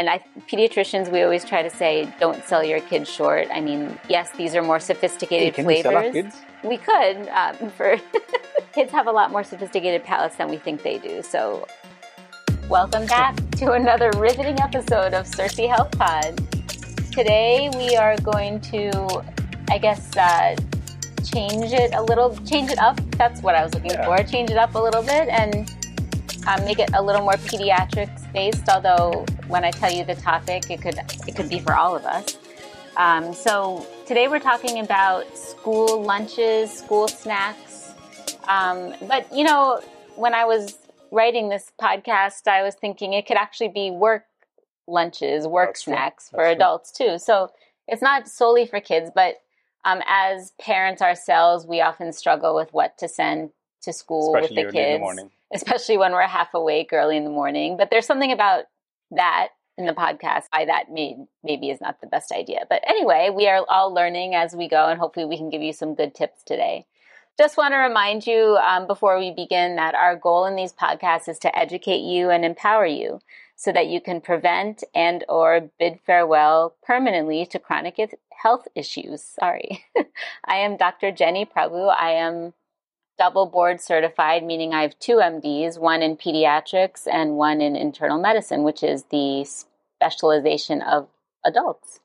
and 0.00 0.08
I, 0.08 0.24
pediatricians, 0.50 1.12
we 1.12 1.20
always 1.20 1.44
try 1.44 1.62
to 1.62 1.68
say, 1.68 2.10
don't 2.18 2.42
sell 2.44 2.64
your 2.64 2.80
kids 2.80 3.10
short. 3.10 3.48
I 3.52 3.60
mean, 3.60 3.98
yes, 4.08 4.30
these 4.30 4.54
are 4.54 4.62
more 4.62 4.80
sophisticated 4.80 5.48
Hey, 5.48 5.50
can 5.50 5.64
flavors. 5.66 5.84
we 5.84 5.90
sell 5.92 5.96
our 6.06 6.10
kids? 6.10 6.36
We 6.64 6.76
could. 6.78 7.28
Um, 7.28 7.70
for 7.72 7.98
kids 8.72 8.90
have 8.92 9.08
a 9.08 9.12
lot 9.12 9.30
more 9.30 9.44
sophisticated 9.44 10.02
palates 10.02 10.36
than 10.36 10.48
we 10.48 10.56
think 10.56 10.82
they 10.82 10.96
do. 10.96 11.22
So, 11.22 11.66
welcome 12.70 13.04
back 13.08 13.36
to 13.58 13.72
another 13.72 14.10
riveting 14.16 14.58
episode 14.62 15.12
of 15.12 15.26
Circee 15.26 15.68
Health 15.68 15.90
Pod. 15.98 16.34
Today 17.12 17.68
we 17.76 17.94
are 17.94 18.16
going 18.22 18.58
to, 18.72 19.22
I 19.70 19.76
guess, 19.76 20.16
uh, 20.16 20.56
change 21.26 21.72
it 21.74 21.92
a 21.92 22.02
little, 22.02 22.34
change 22.46 22.70
it 22.70 22.78
up. 22.78 22.98
That's 23.18 23.42
what 23.42 23.54
I 23.54 23.62
was 23.62 23.74
looking 23.74 23.90
Yeah. 23.90 24.06
for. 24.06 24.22
Change 24.24 24.50
it 24.50 24.56
up 24.56 24.74
a 24.76 24.78
little 24.78 25.02
bit 25.02 25.28
and 25.28 25.70
um, 26.46 26.64
make 26.64 26.78
it 26.78 26.88
a 26.94 27.02
little 27.02 27.20
more 27.20 27.34
pediatrics 27.34 28.19
based. 28.32 28.68
Although 28.68 29.24
when 29.48 29.64
I 29.64 29.70
tell 29.70 29.92
you 29.92 30.04
the 30.04 30.14
topic, 30.14 30.70
it 30.70 30.82
could 30.82 30.98
it 31.26 31.36
could 31.36 31.48
be 31.48 31.58
for 31.58 31.74
all 31.74 31.96
of 31.96 32.04
us. 32.04 32.38
Um, 32.96 33.32
so 33.32 33.86
today 34.06 34.28
we're 34.28 34.40
talking 34.40 34.80
about 34.80 35.36
school 35.36 36.02
lunches, 36.02 36.72
school 36.72 37.08
snacks. 37.08 37.92
Um, 38.48 38.94
but 39.08 39.32
you 39.34 39.44
know, 39.44 39.80
when 40.16 40.34
I 40.34 40.44
was 40.44 40.78
writing 41.10 41.48
this 41.48 41.72
podcast, 41.80 42.46
I 42.46 42.62
was 42.62 42.74
thinking 42.74 43.12
it 43.12 43.26
could 43.26 43.36
actually 43.36 43.68
be 43.68 43.90
work 43.90 44.24
lunches, 44.86 45.46
work 45.46 45.70
That's 45.70 45.84
snacks 45.84 46.28
for 46.28 46.44
adults 46.44 46.90
too. 46.90 47.18
So 47.18 47.50
it's 47.86 48.02
not 48.02 48.28
solely 48.28 48.66
for 48.66 48.80
kids, 48.80 49.10
but 49.14 49.36
um, 49.84 50.02
as 50.06 50.52
parents 50.60 51.00
ourselves, 51.00 51.66
we 51.66 51.80
often 51.80 52.12
struggle 52.12 52.54
with 52.54 52.72
what 52.72 52.98
to 52.98 53.08
send 53.08 53.50
to 53.82 53.92
school 53.92 54.34
Especially 54.36 54.64
with 54.64 54.74
the 54.74 54.78
early 54.80 54.86
in 54.86 54.92
the 54.92 54.96
kids, 54.96 55.00
morning. 55.00 55.30
especially 55.52 55.96
when 55.96 56.12
we're 56.12 56.22
half 56.22 56.52
awake 56.54 56.90
early 56.92 57.16
in 57.16 57.24
the 57.24 57.30
morning. 57.30 57.76
But 57.76 57.90
there's 57.90 58.06
something 58.06 58.32
about 58.32 58.64
that 59.12 59.48
in 59.78 59.86
the 59.86 59.92
podcast 59.92 60.44
why 60.52 60.66
that 60.66 60.90
may, 60.90 61.16
maybe 61.42 61.70
is 61.70 61.80
not 61.80 62.00
the 62.00 62.06
best 62.06 62.32
idea. 62.32 62.66
But 62.68 62.82
anyway, 62.86 63.30
we 63.34 63.48
are 63.48 63.64
all 63.68 63.92
learning 63.92 64.34
as 64.34 64.54
we 64.54 64.68
go, 64.68 64.86
and 64.86 65.00
hopefully 65.00 65.26
we 65.26 65.36
can 65.38 65.50
give 65.50 65.62
you 65.62 65.72
some 65.72 65.94
good 65.94 66.14
tips 66.14 66.42
today. 66.44 66.86
Just 67.38 67.56
want 67.56 67.72
to 67.72 67.78
remind 67.78 68.26
you 68.26 68.58
um, 68.62 68.86
before 68.86 69.18
we 69.18 69.30
begin 69.30 69.76
that 69.76 69.94
our 69.94 70.14
goal 70.16 70.44
in 70.44 70.56
these 70.56 70.74
podcasts 70.74 71.28
is 71.28 71.38
to 71.38 71.58
educate 71.58 72.00
you 72.02 72.28
and 72.28 72.44
empower 72.44 72.84
you 72.84 73.20
so 73.56 73.72
that 73.72 73.86
you 73.86 74.00
can 74.00 74.20
prevent 74.20 74.84
and 74.94 75.24
or 75.28 75.70
bid 75.78 76.00
farewell 76.04 76.74
permanently 76.82 77.46
to 77.46 77.58
chronic 77.58 77.98
health 78.42 78.68
issues. 78.74 79.22
Sorry. 79.22 79.84
I 80.44 80.56
am 80.56 80.76
Dr. 80.76 81.12
Jenny 81.12 81.46
Prabhu. 81.46 81.94
I 81.98 82.12
am 82.12 82.52
double 83.20 83.46
board 83.46 83.80
certified, 83.80 84.42
meaning 84.42 84.72
I 84.72 84.82
have 84.82 84.98
two 84.98 85.16
MDs, 85.16 85.78
one 85.78 86.02
in 86.02 86.16
pediatrics 86.16 87.06
and 87.06 87.36
one 87.36 87.60
in 87.60 87.76
internal 87.76 88.18
medicine, 88.18 88.62
which 88.62 88.82
is 88.82 89.04
the 89.16 89.44
specialization 89.44 90.80
of 90.82 91.06
adults. 91.44 92.00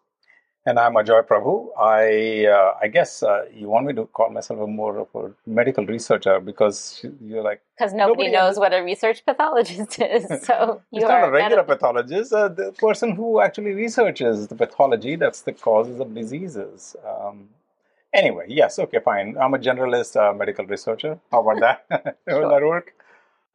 And 0.68 0.80
I'm 0.80 0.96
Ajoy 0.96 1.22
Prabhu. 1.30 1.56
I 1.80 2.48
uh, 2.58 2.74
I 2.82 2.88
guess 2.88 3.22
uh, 3.22 3.46
you 3.60 3.68
want 3.70 3.86
me 3.86 3.94
to 3.94 4.06
call 4.18 4.32
myself 4.32 4.60
a 4.62 4.68
more 4.68 4.98
of 5.04 5.10
a 5.14 5.32
medical 5.60 5.86
researcher 5.86 6.40
because 6.40 7.06
you're 7.22 7.44
like 7.44 7.62
Because 7.78 7.94
nobody, 7.94 8.30
Nobody 8.30 8.32
knows 8.38 8.58
what 8.58 8.74
a 8.74 8.82
research 8.84 9.24
pathologist 9.28 10.00
is. 10.18 10.26
So 10.48 10.82
you 10.92 11.02
it's 11.02 11.06
are 11.06 11.22
not 11.22 11.30
a 11.30 11.32
regular 11.32 11.58
medical- 11.58 11.76
pathologist, 11.76 12.34
uh, 12.34 12.48
the 12.48 12.72
person 12.88 13.12
who 13.16 13.42
actually 13.42 13.74
researches 13.74 14.48
the 14.48 14.56
pathology 14.56 15.16
that's 15.16 15.42
the 15.42 15.54
causes 15.54 16.00
of 16.00 16.16
diseases. 16.16 16.96
Um, 17.12 17.50
anyway, 18.16 18.46
yes, 18.50 18.80
okay, 18.80 19.00
fine. 19.00 19.38
I'm 19.40 19.54
a 19.54 19.60
generalist 19.60 20.16
uh, 20.16 20.34
medical 20.34 20.66
researcher. 20.66 21.20
How 21.32 21.42
about 21.48 21.60
that? 21.90 22.18
Will 22.28 22.42
Sure. 22.42 22.50
that 22.50 22.66
work? 22.66 22.94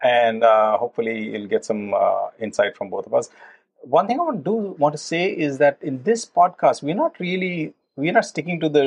And 0.03 0.45
uh, 0.45 0.79
hopefully, 0.79 1.31
you'll 1.31 1.49
get 1.49 1.65
some 1.65 1.95
uh, 1.95 2.29
insight 2.41 2.77
from 2.77 2.91
both 2.91 3.07
of 3.07 3.15
us. 3.15 3.31
One 3.83 4.07
thing 4.07 4.21
I 4.21 4.25
want 4.25 4.39
to 4.39 4.45
do 4.45 4.57
want 4.79 4.93
to 4.95 4.99
say 4.99 5.25
is 5.31 5.59
that 5.59 5.79
in 5.83 6.03
this 6.03 6.25
podcast, 6.27 6.83
we're 6.83 6.95
not 6.95 7.19
really 7.21 7.75
we're 7.97 8.13
not 8.13 8.25
sticking 8.25 8.61
to 8.61 8.69
the 8.69 8.87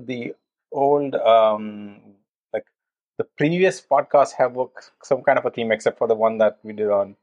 the 0.00 0.34
old 0.72 1.14
um, 1.16 2.00
like 2.52 2.66
the 3.18 3.24
previous 3.24 3.80
podcasts 3.80 4.32
have 4.32 4.56
some 5.02 5.22
kind 5.22 5.38
of 5.38 5.46
a 5.46 5.50
theme, 5.50 5.72
except 5.72 5.98
for 5.98 6.08
the 6.08 6.14
one 6.14 6.38
that 6.38 6.58
we 6.62 6.72
did 6.72 6.90
on 6.90 7.16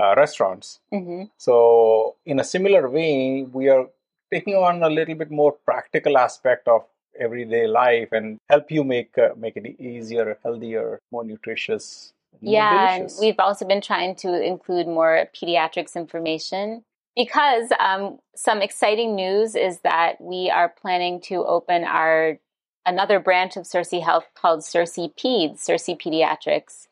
uh, 0.00 0.14
restaurants. 0.16 0.80
Mhm. 0.92 1.30
So, 1.36 2.16
in 2.24 2.40
a 2.40 2.44
similar 2.44 2.88
way, 2.88 3.42
we 3.44 3.68
are 3.68 3.86
taking 4.32 4.54
on 4.54 4.82
a 4.82 4.88
little 4.88 5.14
bit 5.14 5.30
more 5.30 5.52
practical 5.52 6.16
aspect 6.18 6.66
of 6.68 6.84
everyday 7.18 7.66
life 7.66 8.08
and 8.12 8.38
help 8.48 8.70
you 8.70 8.84
make 8.84 9.16
uh, 9.18 9.30
make 9.36 9.56
it 9.56 9.80
easier, 9.80 10.38
healthier, 10.42 11.00
more 11.10 11.24
nutritious. 11.24 12.12
more 12.40 12.52
Yeah, 12.52 12.94
and 12.94 13.10
we've 13.20 13.38
also 13.38 13.66
been 13.66 13.80
trying 13.80 14.16
to 14.16 14.42
include 14.42 14.86
more 14.86 15.28
pediatrics 15.34 15.96
information 15.96 16.84
because 17.16 17.70
um, 17.78 18.18
some 18.34 18.62
exciting 18.62 19.14
news 19.14 19.54
is 19.54 19.80
that 19.80 20.20
we 20.20 20.50
are 20.50 20.68
planning 20.68 21.20
to 21.22 21.44
open 21.44 21.84
our 21.84 22.38
another 22.84 23.20
branch 23.20 23.56
of 23.56 23.64
Circee 23.64 24.02
Health 24.02 24.26
called 24.34 24.60
Circee 24.60 25.14
Peds, 25.14 25.60
Circee 25.60 26.00
Pediatrics, 26.00 26.88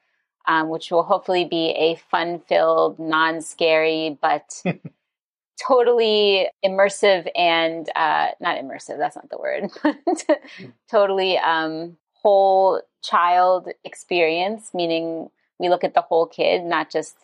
um, 0.47 0.69
which 0.69 0.91
will 0.91 1.03
hopefully 1.03 1.45
be 1.45 1.71
a 1.71 1.97
fun-filled, 2.11 2.99
non-scary, 2.99 4.19
but 4.21 4.63
totally 5.67 6.49
immersive 6.65 7.29
and 7.37 7.89
uh, 7.97 8.29
not 8.41 8.59
immersive. 8.59 8.99
That's 8.99 9.17
not 9.17 9.31
the 9.31 9.39
word. 9.39 9.71
but 9.83 10.41
totally 10.91 11.39
um, 11.39 11.97
whole 12.13 12.83
child 13.03 13.69
experience, 13.85 14.71
meaning 14.75 15.31
we 15.59 15.69
look 15.69 15.85
at 15.85 15.95
the 15.95 16.01
whole 16.01 16.27
kid, 16.27 16.65
not 16.65 16.91
just 16.91 17.17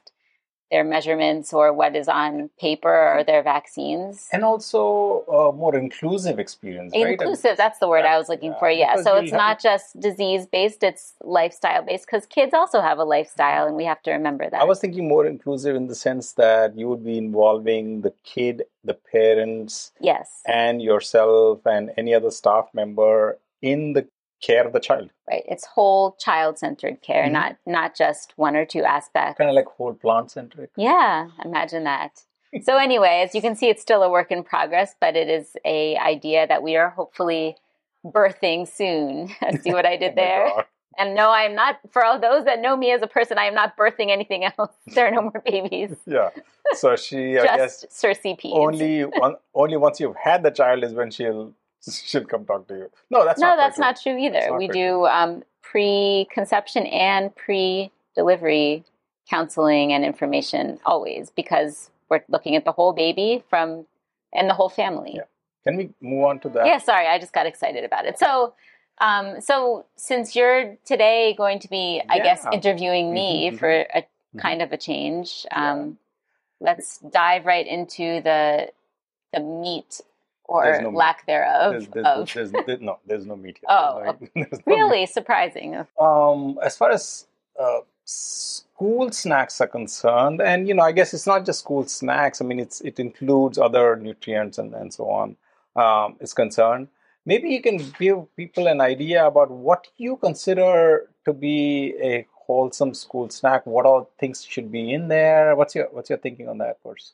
their 0.70 0.84
measurements 0.84 1.52
or 1.52 1.72
what 1.72 1.94
is 1.94 2.08
on 2.08 2.50
paper 2.58 3.16
or 3.16 3.22
their 3.24 3.42
vaccines. 3.42 4.28
and 4.32 4.44
also 4.44 5.24
a 5.28 5.52
more 5.52 5.76
inclusive 5.76 6.38
experience, 6.38 6.92
right? 6.94 7.12
Inclusive, 7.12 7.56
that's 7.56 7.78
the 7.78 7.88
word 7.88 8.04
I 8.04 8.18
was 8.18 8.28
looking 8.28 8.52
Yeah, 8.52 8.58
for. 8.58 8.70
Yeah. 8.70 8.92
because 8.92 9.04
So 9.04 9.16
it's 9.16 9.32
not 9.32 9.60
just 9.60 9.98
disease 10.00 10.46
based, 10.46 10.82
it's 10.82 11.14
lifestyle 11.22 11.82
based 11.84 12.06
because 12.06 12.26
kids 12.26 12.52
also 12.52 12.80
have 12.80 12.98
a 12.98 13.04
lifestyle 13.04 13.66
and 13.66 13.76
we 13.76 13.84
have 13.84 14.02
to 14.02 14.10
remember 14.12 14.48
that. 14.50 14.60
I 14.60 14.64
was 14.64 14.80
thinking 14.80 15.06
more 15.08 15.26
inclusive 15.26 15.76
in 15.76 15.86
the 15.86 15.94
sense 15.94 16.32
that 16.32 16.76
you 16.76 16.88
would 16.88 17.04
be 17.04 17.16
involving 17.18 18.00
the 18.02 18.12
kid, 18.24 18.64
the 18.84 18.94
parents, 18.94 19.92
yes. 20.00 20.42
and 20.46 20.82
yourself 20.82 21.60
and 21.66 21.92
any 21.96 22.14
other 22.14 22.30
staff 22.30 22.68
member 22.74 23.38
in 23.62 23.92
the 23.94 24.06
care 24.42 24.66
of 24.66 24.72
the 24.72 24.80
child. 24.80 25.10
Right. 25.28 25.42
It's 25.48 25.64
whole 25.64 26.12
child 26.18 26.58
centered 26.58 27.02
care, 27.02 27.24
Mhm. 27.26 27.32
not 27.32 27.56
not 27.66 27.94
just 27.96 28.32
one 28.36 28.54
or 28.56 28.64
two 28.64 28.84
aspects. 28.84 29.38
Kind 29.38 29.50
of 29.50 29.56
like 29.56 29.66
whole 29.66 29.94
plant 29.94 30.30
centric. 30.30 30.70
Yeah, 30.76 31.28
imagine 31.44 31.84
that. 31.84 32.22
So 32.62 32.76
anyway, 32.76 33.22
as 33.24 33.34
you 33.34 33.42
can 33.42 33.54
see, 33.56 33.68
it's 33.68 33.82
still 33.82 34.02
a 34.02 34.10
work 34.10 34.30
in 34.30 34.42
progress, 34.44 34.94
but 35.00 35.16
it 35.16 35.28
is 35.28 35.56
a 35.64 35.96
idea 35.98 36.46
that 36.46 36.62
we 36.62 36.76
are 36.76 36.90
hopefully 36.90 37.56
birthing 38.04 38.68
soon. 38.68 39.28
see 39.62 39.72
what 39.72 39.86
I 39.86 39.96
did 39.96 40.14
there? 40.22 40.50
And 40.98 41.14
no, 41.14 41.30
I'm 41.30 41.54
not. 41.54 41.78
For 41.90 42.02
all 42.04 42.18
those 42.18 42.44
that 42.46 42.60
know 42.60 42.74
me 42.76 42.90
as 42.92 43.02
a 43.02 43.06
person, 43.06 43.36
I 43.38 43.44
am 43.44 43.54
not 43.54 43.76
birthing 43.76 44.10
anything 44.10 44.44
else. 44.58 44.70
There 44.86 45.06
are 45.06 45.10
no 45.10 45.22
more 45.22 45.42
babies. 45.44 45.94
Yeah. 46.06 46.30
So 46.74 46.96
she, 46.96 47.38
I 47.38 47.44
guess, 47.44 47.82
Just 47.82 47.92
Circee 48.02 48.34
Peds. 48.40 48.52
only 48.56 49.02
one, 49.02 49.36
only 49.54 49.76
once 49.76 50.00
you've 50.00 50.16
had 50.16 50.42
the 50.42 50.50
child 50.50 50.82
is 50.84 50.94
when 50.94 51.10
she'll 51.10 51.52
she'll 52.04 52.24
come 52.24 52.44
talk 52.44 52.66
to 52.68 52.74
you. 52.74 52.90
No, 53.10 53.24
that's 53.24 53.40
no, 53.40 53.48
not 53.48 53.56
that's 53.56 53.78
not 53.78 54.00
true 54.00 54.18
either. 54.18 54.50
Not 54.50 54.58
we 54.58 54.68
do 54.68 55.06
um, 55.06 55.42
pre-conception 55.62 56.86
and 56.86 57.34
pre-delivery 57.34 58.84
counseling 59.28 59.92
and 59.92 60.04
information 60.04 60.78
always 60.86 61.30
because 61.30 61.90
we're 62.08 62.22
looking 62.28 62.54
at 62.56 62.64
the 62.64 62.72
whole 62.72 62.92
baby 62.92 63.42
from 63.50 63.86
and 64.32 64.48
the 64.48 64.54
whole 64.54 64.68
family. 64.68 65.14
Yeah. 65.16 65.22
Can 65.64 65.76
we 65.76 65.90
move 66.00 66.24
on 66.24 66.40
to 66.40 66.48
that? 66.50 66.66
Yeah, 66.66 66.78
sorry, 66.78 67.06
I 67.06 67.18
just 67.18 67.32
got 67.32 67.46
excited 67.46 67.82
about 67.84 68.06
it. 68.06 68.18
So, 68.18 68.54
um, 69.00 69.40
so 69.40 69.84
since 69.96 70.36
you're 70.36 70.76
today 70.84 71.34
going 71.36 71.58
to 71.60 71.68
be, 71.68 72.00
I 72.08 72.18
guess, 72.20 72.46
interviewing 72.52 73.12
me 73.12 73.50
Mhm, 73.50 73.58
for 73.58 73.70
a 73.70 74.06
Mhm. 74.34 74.38
kind 74.38 74.62
of 74.62 74.72
a 74.72 74.76
change, 74.76 75.44
um, 75.50 75.98
let's 76.60 76.98
dive 76.98 77.46
right 77.46 77.66
into 77.66 78.20
the 78.20 78.70
the 79.32 79.40
meat 79.40 80.00
or 80.48 80.80
no 80.80 80.90
lack 80.90 81.26
thereof 81.26 81.72
There's, 81.72 81.88
there's, 81.88 82.06
of 82.06 82.66
there's, 82.66 82.80
no, 82.80 82.98
there's 83.06 83.26
no 83.26 83.36
meat 83.36 83.58
here. 83.60 83.66
Oh, 83.68 84.02
no- 84.04 84.18
there's 84.34 84.60
no 84.66 84.74
really 84.74 85.06
surprising. 85.06 85.84
um, 86.00 86.58
as 86.62 86.76
far 86.76 86.90
as 86.90 87.26
uh, 87.58 87.80
school 88.04 89.10
snacks 89.10 89.60
are 89.60 89.66
concerned, 89.66 90.40
and 90.40 90.68
you 90.68 90.74
know, 90.74 90.82
I 90.82 90.92
guess 90.92 91.12
it's 91.14 91.26
not 91.26 91.44
just 91.44 91.60
school 91.60 91.86
snacks. 91.86 92.40
I 92.40 92.44
mean, 92.44 92.60
it's 92.60 92.80
it 92.82 92.98
includes 92.98 93.58
other 93.58 93.96
nutrients 93.96 94.58
and, 94.58 94.74
and 94.74 94.92
so 94.92 95.10
on. 95.10 95.36
Um, 95.74 96.16
is 96.20 96.32
concerned. 96.32 96.88
Maybe 97.26 97.50
you 97.50 97.60
can 97.60 97.78
give 97.98 98.34
people 98.36 98.66
an 98.66 98.80
idea 98.80 99.26
about 99.26 99.50
what 99.50 99.88
you 99.98 100.16
consider 100.16 101.10
to 101.26 101.32
be 101.34 101.94
a 102.00 102.26
wholesome 102.32 102.94
school 102.94 103.28
snack. 103.28 103.66
What 103.66 103.84
all 103.84 104.08
things 104.18 104.44
should 104.44 104.70
be 104.72 104.92
in 104.92 105.08
there? 105.08 105.54
What's 105.56 105.74
your 105.74 105.88
what's 105.90 106.08
your 106.08 106.18
thinking 106.18 106.48
on 106.48 106.58
that 106.58 106.78
first? 106.82 107.12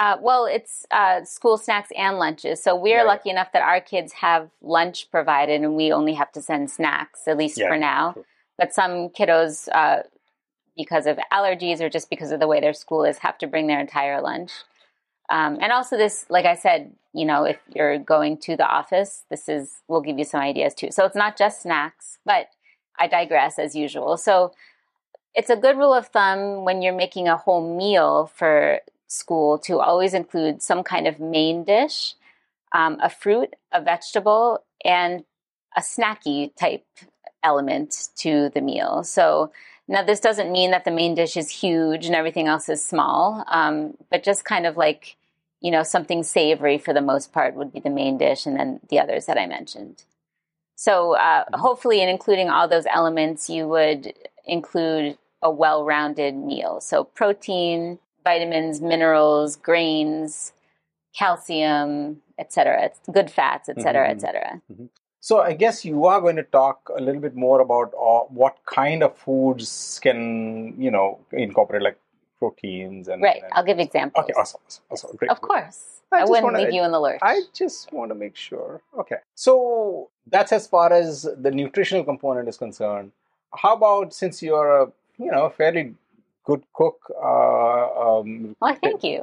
Uh, 0.00 0.16
well, 0.22 0.46
it's 0.46 0.86
uh, 0.90 1.22
school 1.24 1.58
snacks 1.58 1.90
and 1.94 2.18
lunches. 2.18 2.62
So 2.62 2.74
we're 2.74 2.96
Yeah, 2.96 3.02
yeah. 3.02 3.08
lucky 3.08 3.28
enough 3.28 3.52
that 3.52 3.60
our 3.60 3.82
kids 3.82 4.14
have 4.14 4.48
lunch 4.62 5.10
provided, 5.10 5.60
and 5.60 5.76
we 5.76 5.92
only 5.92 6.14
have 6.14 6.32
to 6.32 6.40
send 6.40 6.70
snacks, 6.70 7.28
at 7.28 7.36
least 7.36 7.58
Yeah, 7.58 7.68
for 7.68 7.76
now. 7.76 8.14
But 8.56 8.72
some 8.72 9.10
kiddos, 9.10 9.68
uh, 9.72 10.04
because 10.74 11.06
of 11.06 11.18
allergies 11.30 11.82
or 11.82 11.90
just 11.90 12.08
because 12.08 12.32
of 12.32 12.40
the 12.40 12.46
way 12.46 12.60
their 12.60 12.72
school 12.72 13.04
is, 13.04 13.18
have 13.18 13.36
to 13.38 13.46
bring 13.46 13.66
their 13.66 13.78
entire 13.78 14.22
lunch. 14.22 14.52
Um, 15.28 15.58
and 15.60 15.70
also, 15.70 15.98
this, 15.98 16.24
like 16.30 16.46
I 16.46 16.54
said, 16.54 16.92
you 17.12 17.26
know, 17.26 17.44
if 17.44 17.58
you're 17.74 17.98
going 17.98 18.38
to 18.38 18.56
the 18.56 18.66
office, 18.66 19.24
this 19.28 19.50
is, 19.50 19.82
we'll 19.86 20.00
give 20.00 20.18
you 20.18 20.24
some 20.24 20.40
ideas 20.40 20.72
too. 20.72 20.90
So 20.92 21.04
it's 21.04 21.14
not 21.14 21.36
just 21.36 21.60
snacks, 21.60 22.18
but 22.24 22.48
I 22.98 23.06
digress 23.06 23.58
as 23.58 23.76
usual. 23.76 24.16
So 24.16 24.52
it's 25.34 25.50
a 25.50 25.56
good 25.56 25.76
rule 25.76 25.92
of 25.92 26.06
thumb 26.06 26.64
when 26.64 26.80
you're 26.80 26.96
making 26.96 27.28
a 27.28 27.36
whole 27.36 27.76
meal 27.76 28.30
for 28.34 28.80
school 29.10 29.58
to 29.58 29.80
always 29.80 30.14
include 30.14 30.62
some 30.62 30.82
kind 30.82 31.06
of 31.06 31.18
main 31.18 31.64
dish, 31.64 32.14
um, 32.72 32.98
a 33.02 33.10
fruit, 33.10 33.54
a 33.72 33.80
vegetable, 33.80 34.64
and 34.84 35.24
a 35.76 35.80
snacky 35.80 36.54
type 36.56 36.86
element 37.42 38.08
to 38.16 38.50
the 38.54 38.60
meal. 38.60 39.02
So 39.02 39.52
now 39.88 40.04
this 40.04 40.20
doesn't 40.20 40.52
mean 40.52 40.70
that 40.70 40.84
the 40.84 40.90
main 40.90 41.14
dish 41.14 41.36
is 41.36 41.50
huge 41.50 42.06
and 42.06 42.14
everything 42.14 42.46
else 42.46 42.68
is 42.68 42.84
small, 42.84 43.44
um, 43.48 43.96
but 44.10 44.22
just 44.22 44.44
kind 44.44 44.66
of 44.66 44.76
like 44.76 45.16
you 45.60 45.70
know 45.70 45.82
something 45.82 46.22
savory 46.22 46.78
for 46.78 46.94
the 46.94 47.02
most 47.02 47.32
part 47.32 47.54
would 47.54 47.72
be 47.72 47.80
the 47.80 47.90
main 47.90 48.16
dish, 48.16 48.46
and 48.46 48.58
then 48.58 48.80
the 48.88 49.00
others 49.00 49.26
that 49.26 49.38
I 49.38 49.46
mentioned. 49.46 50.04
So 50.76 51.16
uh, 51.16 51.44
mm-hmm. 51.44 51.60
hopefully, 51.60 52.00
in 52.00 52.08
including 52.08 52.48
all 52.48 52.68
those 52.68 52.86
elements, 52.86 53.50
you 53.50 53.66
would 53.68 54.14
include 54.46 55.18
a 55.42 55.50
well-rounded 55.50 56.34
meal. 56.34 56.80
So 56.80 57.04
protein, 57.04 57.98
vitamins, 58.24 58.80
minerals, 58.80 59.56
grains, 59.56 60.52
calcium, 61.16 62.22
etc. 62.38 62.90
Good 63.12 63.30
fats, 63.30 63.68
etc., 63.68 64.02
mm-hmm. 64.02 64.12
etc. 64.12 64.62
Mm-hmm. 64.72 64.86
So 65.20 65.40
I 65.40 65.52
guess 65.52 65.84
you 65.84 66.06
are 66.06 66.20
going 66.20 66.36
to 66.36 66.42
talk 66.42 66.90
a 66.96 67.00
little 67.00 67.20
bit 67.20 67.36
more 67.36 67.60
about 67.60 67.92
uh, 67.94 68.20
what 68.32 68.56
kind 68.64 69.02
of 69.02 69.16
foods 69.16 70.00
can 70.02 70.74
you 70.80 70.90
know 70.90 71.20
incorporate 71.32 71.82
like 71.82 71.98
proteins 72.38 73.06
and 73.08 73.22
right. 73.22 73.42
And, 73.42 73.52
I'll 73.52 73.64
give 73.64 73.78
examples. 73.78 74.24
Okay, 74.24 74.32
awesome, 74.32 74.60
awesome, 74.66 74.84
awesome. 74.90 75.16
great. 75.16 75.30
Of 75.30 75.40
course. 75.40 76.00
I, 76.12 76.22
I 76.22 76.24
wouldn't 76.24 76.44
wanna, 76.44 76.58
leave 76.58 76.72
you 76.72 76.82
in 76.82 76.90
the 76.90 76.98
lurch. 76.98 77.20
I 77.22 77.42
just 77.52 77.92
want 77.92 78.10
to 78.10 78.16
make 78.16 78.34
sure. 78.34 78.80
Okay, 78.98 79.18
so 79.34 80.10
that's 80.26 80.50
as 80.50 80.66
far 80.66 80.92
as 80.92 81.28
the 81.38 81.52
nutritional 81.52 82.02
component 82.02 82.48
is 82.48 82.56
concerned. 82.56 83.12
How 83.54 83.74
about 83.74 84.12
since 84.14 84.42
you're 84.42 84.82
a 84.82 84.92
you 85.18 85.30
know 85.30 85.50
fairly 85.50 85.94
good 86.44 86.62
cook? 86.72 86.98
Uh, 87.22 88.18
um, 88.18 88.56
well, 88.60 88.76
thank 88.82 89.02
you. 89.04 89.22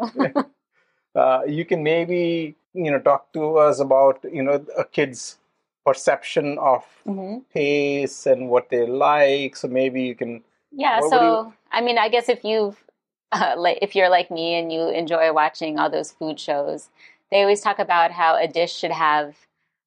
uh, 1.15 1.41
you 1.47 1.65
can 1.65 1.83
maybe 1.83 2.55
you 2.73 2.91
know 2.91 2.99
talk 2.99 3.31
to 3.33 3.57
us 3.57 3.79
about 3.79 4.23
you 4.31 4.43
know 4.43 4.65
a 4.77 4.83
kid's 4.83 5.37
perception 5.85 6.57
of 6.59 6.83
mm-hmm. 7.07 7.39
taste 7.53 8.27
and 8.27 8.49
what 8.49 8.69
they 8.69 8.85
like. 8.85 9.55
So 9.55 9.67
maybe 9.67 10.03
you 10.03 10.15
can. 10.15 10.43
Yeah. 10.71 10.99
So 11.09 11.47
you... 11.47 11.53
I 11.71 11.81
mean, 11.81 11.97
I 11.97 12.09
guess 12.09 12.29
if 12.29 12.43
you've 12.43 12.83
uh, 13.31 13.55
like 13.57 13.79
if 13.81 13.95
you're 13.95 14.09
like 14.09 14.31
me 14.31 14.55
and 14.55 14.71
you 14.71 14.89
enjoy 14.89 15.33
watching 15.33 15.79
all 15.79 15.89
those 15.89 16.11
food 16.11 16.39
shows, 16.39 16.89
they 17.31 17.41
always 17.41 17.61
talk 17.61 17.79
about 17.79 18.11
how 18.11 18.35
a 18.35 18.47
dish 18.47 18.73
should 18.73 18.91
have 18.91 19.35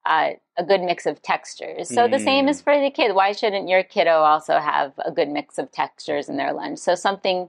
uh, 0.07 0.31
a 0.61 0.65
good 0.65 0.83
mix 0.83 1.07
of 1.07 1.23
textures. 1.23 1.89
So 1.89 2.07
mm. 2.07 2.11
the 2.11 2.19
same 2.19 2.49
is 2.49 2.61
mm. 2.61 2.65
for 2.65 2.81
the 2.81 2.91
kid. 2.91 3.15
Why 3.15 3.33
shouldn't 3.33 3.69
your 3.69 3.83
kiddo 3.83 4.19
also 4.21 4.59
have 4.59 4.93
a 4.99 5.11
good 5.11 5.29
mix 5.29 5.59
of 5.59 5.73
textures 5.73 6.29
in 6.29 6.37
their 6.37 6.53
lunch? 6.53 6.79
So 6.79 6.95
something. 6.95 7.49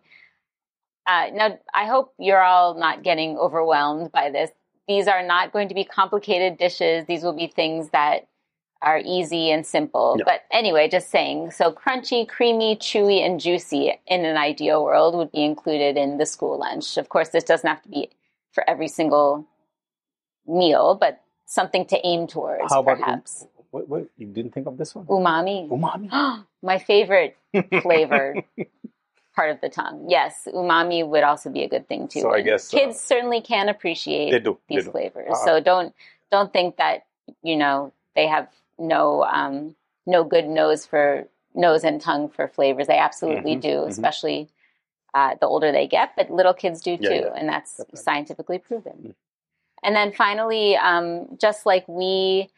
Uh, 1.05 1.27
now, 1.33 1.59
I 1.73 1.87
hope 1.87 2.13
you're 2.19 2.43
all 2.43 2.75
not 2.75 3.03
getting 3.03 3.37
overwhelmed 3.37 4.11
by 4.11 4.29
this. 4.29 4.51
These 4.87 5.07
are 5.07 5.23
not 5.25 5.51
going 5.51 5.67
to 5.69 5.75
be 5.75 5.83
complicated 5.83 6.57
dishes. 6.57 7.05
These 7.05 7.23
will 7.23 7.33
be 7.33 7.47
things 7.47 7.89
that 7.89 8.27
are 8.81 9.01
easy 9.03 9.51
and 9.51 9.65
simple. 9.65 10.17
But 10.23 10.41
anyway, 10.51 10.87
just 10.87 11.09
saying. 11.09 11.51
So 11.51 11.71
crunchy, 11.71 12.27
creamy, 12.27 12.75
chewy, 12.77 13.25
and 13.25 13.39
juicy 13.39 13.93
in 14.07 14.25
an 14.25 14.37
ideal 14.37 14.83
world 14.83 15.15
would 15.15 15.31
be 15.31 15.43
included 15.43 15.97
in 15.97 16.17
the 16.17 16.25
school 16.25 16.59
lunch. 16.59 16.97
Of 16.97 17.09
course, 17.09 17.29
this 17.29 17.43
doesn't 17.43 17.67
have 17.67 17.81
to 17.83 17.89
be 17.89 18.09
for 18.51 18.67
every 18.69 18.87
single 18.87 19.47
meal, 20.47 20.95
but 20.95 21.21
something 21.51 21.85
to 21.85 21.99
aim 22.07 22.27
towards, 22.27 22.71
How 22.71 22.81
perhaps. 22.81 23.41
About, 23.41 23.49
what, 23.71 23.89
what, 23.89 24.07
you 24.17 24.27
didn't 24.27 24.53
think 24.53 24.67
of 24.67 24.77
this 24.77 24.95
one? 24.95 25.05
Umami. 25.05 25.67
Umami. 25.67 26.45
My 26.63 26.79
favorite 26.79 27.37
flavor 27.81 28.35
part 29.35 29.51
of 29.51 29.59
the 29.61 29.69
tongue. 29.69 30.05
Yes, 30.07 30.47
umami 30.47 31.07
would 31.07 31.23
also 31.23 31.49
be 31.49 31.63
a 31.63 31.69
good 31.69 31.87
thing 31.87 32.07
too. 32.07 32.21
So 32.21 32.33
I 32.33 32.41
guess 32.41 32.73
uh, 32.73 32.77
kids 32.77 32.95
uh, 32.95 32.99
certainly 32.99 33.41
can 33.41 33.69
appreciate 33.69 34.31
they 34.31 34.39
do, 34.39 34.57
these 34.67 34.79
they 34.79 34.85
do. 34.85 34.91
flavors. 34.91 35.33
Uh, 35.33 35.45
so 35.45 35.59
don't 35.59 35.95
don't 36.31 36.53
think 36.53 36.77
that 36.77 37.05
you 37.41 37.55
know 37.55 37.91
they 38.15 38.27
have 38.27 38.49
no 38.77 39.23
um, 39.23 39.75
no 40.05 40.23
good 40.23 40.47
nose 40.47 40.85
for 40.85 41.27
nose 41.55 41.83
and 41.83 42.01
tongue 42.01 42.29
for 42.29 42.47
flavors. 42.47 42.87
They 42.87 42.97
absolutely 42.97 43.53
mm-hmm, 43.53 43.61
do, 43.61 43.75
mm-hmm. 43.77 43.89
especially 43.89 44.49
uh, 45.13 45.35
the 45.39 45.47
older 45.47 45.71
they 45.71 45.87
get. 45.87 46.15
But 46.15 46.29
little 46.29 46.53
kids 46.53 46.81
do 46.81 46.97
too, 46.97 47.03
yeah, 47.03 47.33
and 47.35 47.49
that's 47.49 47.77
Definitely. 47.77 48.01
scientifically 48.01 48.59
proven. 48.59 49.15
Mm-hmm. 49.83 49.87
And 49.87 49.95
then 49.95 50.11
finally, 50.11 50.75
um, 50.75 51.37
just 51.39 51.65
like 51.65 51.87
we 51.87 52.49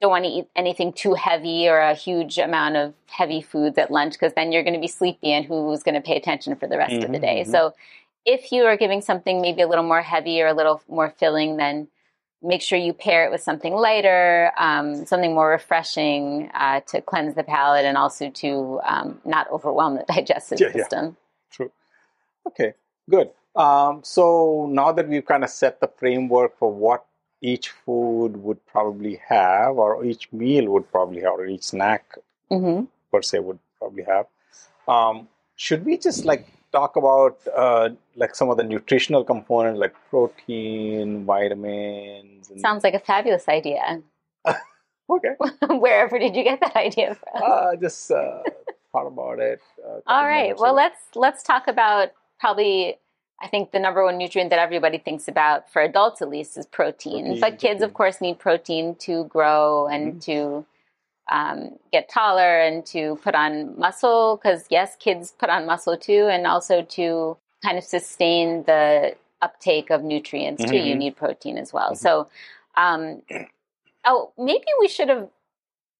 don't 0.00 0.10
want 0.10 0.24
to 0.24 0.30
eat 0.30 0.46
anything 0.56 0.92
too 0.92 1.14
heavy 1.14 1.68
or 1.68 1.78
a 1.78 1.94
huge 1.94 2.38
amount 2.38 2.76
of 2.76 2.94
heavy 3.06 3.42
foods 3.42 3.76
at 3.76 3.90
lunch 3.90 4.14
because 4.14 4.32
then 4.34 4.50
you're 4.50 4.62
going 4.62 4.74
to 4.74 4.80
be 4.80 4.88
sleepy 4.88 5.32
and 5.32 5.44
who's 5.44 5.82
going 5.82 5.94
to 5.94 6.00
pay 6.00 6.16
attention 6.16 6.56
for 6.56 6.66
the 6.66 6.78
rest 6.78 6.94
of 6.94 7.00
the 7.02 7.06
mm-hmm, 7.08 7.20
day. 7.20 7.40
Mm-hmm. 7.42 7.50
So 7.50 7.74
if 8.24 8.50
you 8.50 8.64
are 8.64 8.76
giving 8.76 9.02
something 9.02 9.42
maybe 9.42 9.62
a 9.62 9.68
little 9.68 9.84
more 9.84 10.02
heavy 10.02 10.40
or 10.40 10.46
a 10.46 10.54
little 10.54 10.82
more 10.88 11.10
filling, 11.10 11.58
then 11.58 11.88
make 12.42 12.62
sure 12.62 12.78
you 12.78 12.94
pair 12.94 13.26
it 13.26 13.30
with 13.30 13.42
something 13.42 13.74
lighter, 13.74 14.52
um, 14.56 15.04
something 15.04 15.34
more 15.34 15.50
refreshing 15.50 16.50
uh, 16.54 16.80
to 16.80 17.02
cleanse 17.02 17.34
the 17.34 17.42
palate 17.42 17.84
and 17.84 17.98
also 17.98 18.30
to 18.30 18.80
um, 18.84 19.20
not 19.24 19.50
overwhelm 19.50 19.96
the 19.96 20.04
digestive 20.14 20.60
yeah, 20.60 20.72
system. 20.72 21.04
Yeah. 21.04 21.12
True. 21.52 21.72
Okay, 22.46 22.72
good. 23.08 23.30
Um, 23.56 24.00
so 24.04 24.68
now 24.70 24.92
that 24.92 25.08
we've 25.08 25.24
kind 25.24 25.44
of 25.44 25.50
set 25.50 25.80
the 25.80 25.88
framework 25.88 26.58
for 26.58 26.72
what 26.72 27.04
each 27.42 27.70
food 27.70 28.36
would 28.36 28.64
probably 28.66 29.20
have, 29.28 29.76
or 29.76 30.04
each 30.04 30.32
meal 30.32 30.70
would 30.70 30.90
probably 30.90 31.20
have, 31.22 31.32
or 31.32 31.46
each 31.46 31.64
snack 31.64 32.16
mm-hmm. 32.50 32.84
per 33.10 33.22
se 33.22 33.40
would 33.40 33.58
probably 33.78 34.04
have, 34.04 34.26
um, 34.86 35.28
should 35.56 35.84
we 35.84 35.96
just 35.96 36.24
like 36.24 36.46
talk 36.72 36.96
about 36.96 37.38
uh, 37.56 37.90
like 38.16 38.34
some 38.34 38.50
of 38.50 38.56
the 38.56 38.62
nutritional 38.62 39.24
components 39.24 39.78
like 39.78 39.94
protein, 40.08 41.24
vitamins. 41.24 42.50
And... 42.50 42.60
Sounds 42.60 42.84
like 42.84 42.94
a 42.94 42.98
fabulous 42.98 43.48
idea. 43.48 44.02
okay. 45.10 45.34
Wherever 45.68 46.18
did 46.18 46.36
you 46.36 46.44
get 46.44 46.60
that 46.60 46.76
idea 46.76 47.14
from? 47.14 47.42
Uh, 47.42 47.76
just 47.76 48.10
uh, 48.10 48.42
thought 48.92 49.06
about 49.06 49.38
it. 49.38 49.60
Uh, 49.84 50.00
All 50.06 50.26
right. 50.26 50.58
Well, 50.58 50.74
let's 50.74 51.00
let's 51.14 51.42
talk 51.42 51.68
about 51.68 52.10
probably. 52.38 52.98
I 53.42 53.48
think 53.48 53.72
the 53.72 53.78
number 53.78 54.04
one 54.04 54.18
nutrient 54.18 54.50
that 54.50 54.58
everybody 54.58 54.98
thinks 54.98 55.26
about 55.26 55.70
for 55.72 55.80
adults, 55.80 56.20
at 56.20 56.28
least, 56.28 56.58
is 56.58 56.66
protein. 56.66 57.24
protein 57.24 57.40
but 57.40 57.50
kids, 57.52 57.62
protein. 57.62 57.82
of 57.82 57.94
course, 57.94 58.20
need 58.20 58.38
protein 58.38 58.94
to 58.96 59.24
grow 59.24 59.86
and 59.86 60.14
mm-hmm. 60.14 60.18
to 60.20 60.66
um, 61.30 61.78
get 61.92 62.08
taller 62.08 62.60
and 62.60 62.84
to 62.86 63.18
put 63.22 63.34
on 63.34 63.78
muscle 63.78 64.36
because 64.36 64.64
yes 64.68 64.96
kids 64.98 65.32
put 65.38 65.48
on 65.48 65.64
muscle 65.64 65.96
too 65.96 66.28
and 66.30 66.46
also 66.46 66.82
to 66.82 67.36
kind 67.62 67.78
of 67.78 67.84
sustain 67.84 68.64
the 68.64 69.14
uptake 69.40 69.90
of 69.90 70.02
nutrients 70.02 70.64
too 70.64 70.72
mm-hmm. 70.72 70.86
you 70.86 70.94
need 70.94 71.16
protein 71.16 71.56
as 71.56 71.72
well 71.72 71.92
mm-hmm. 71.92 71.96
so 71.96 72.28
um, 72.76 73.22
oh 74.04 74.32
maybe 74.36 74.66
we 74.80 74.88
should 74.88 75.08
have 75.08 75.28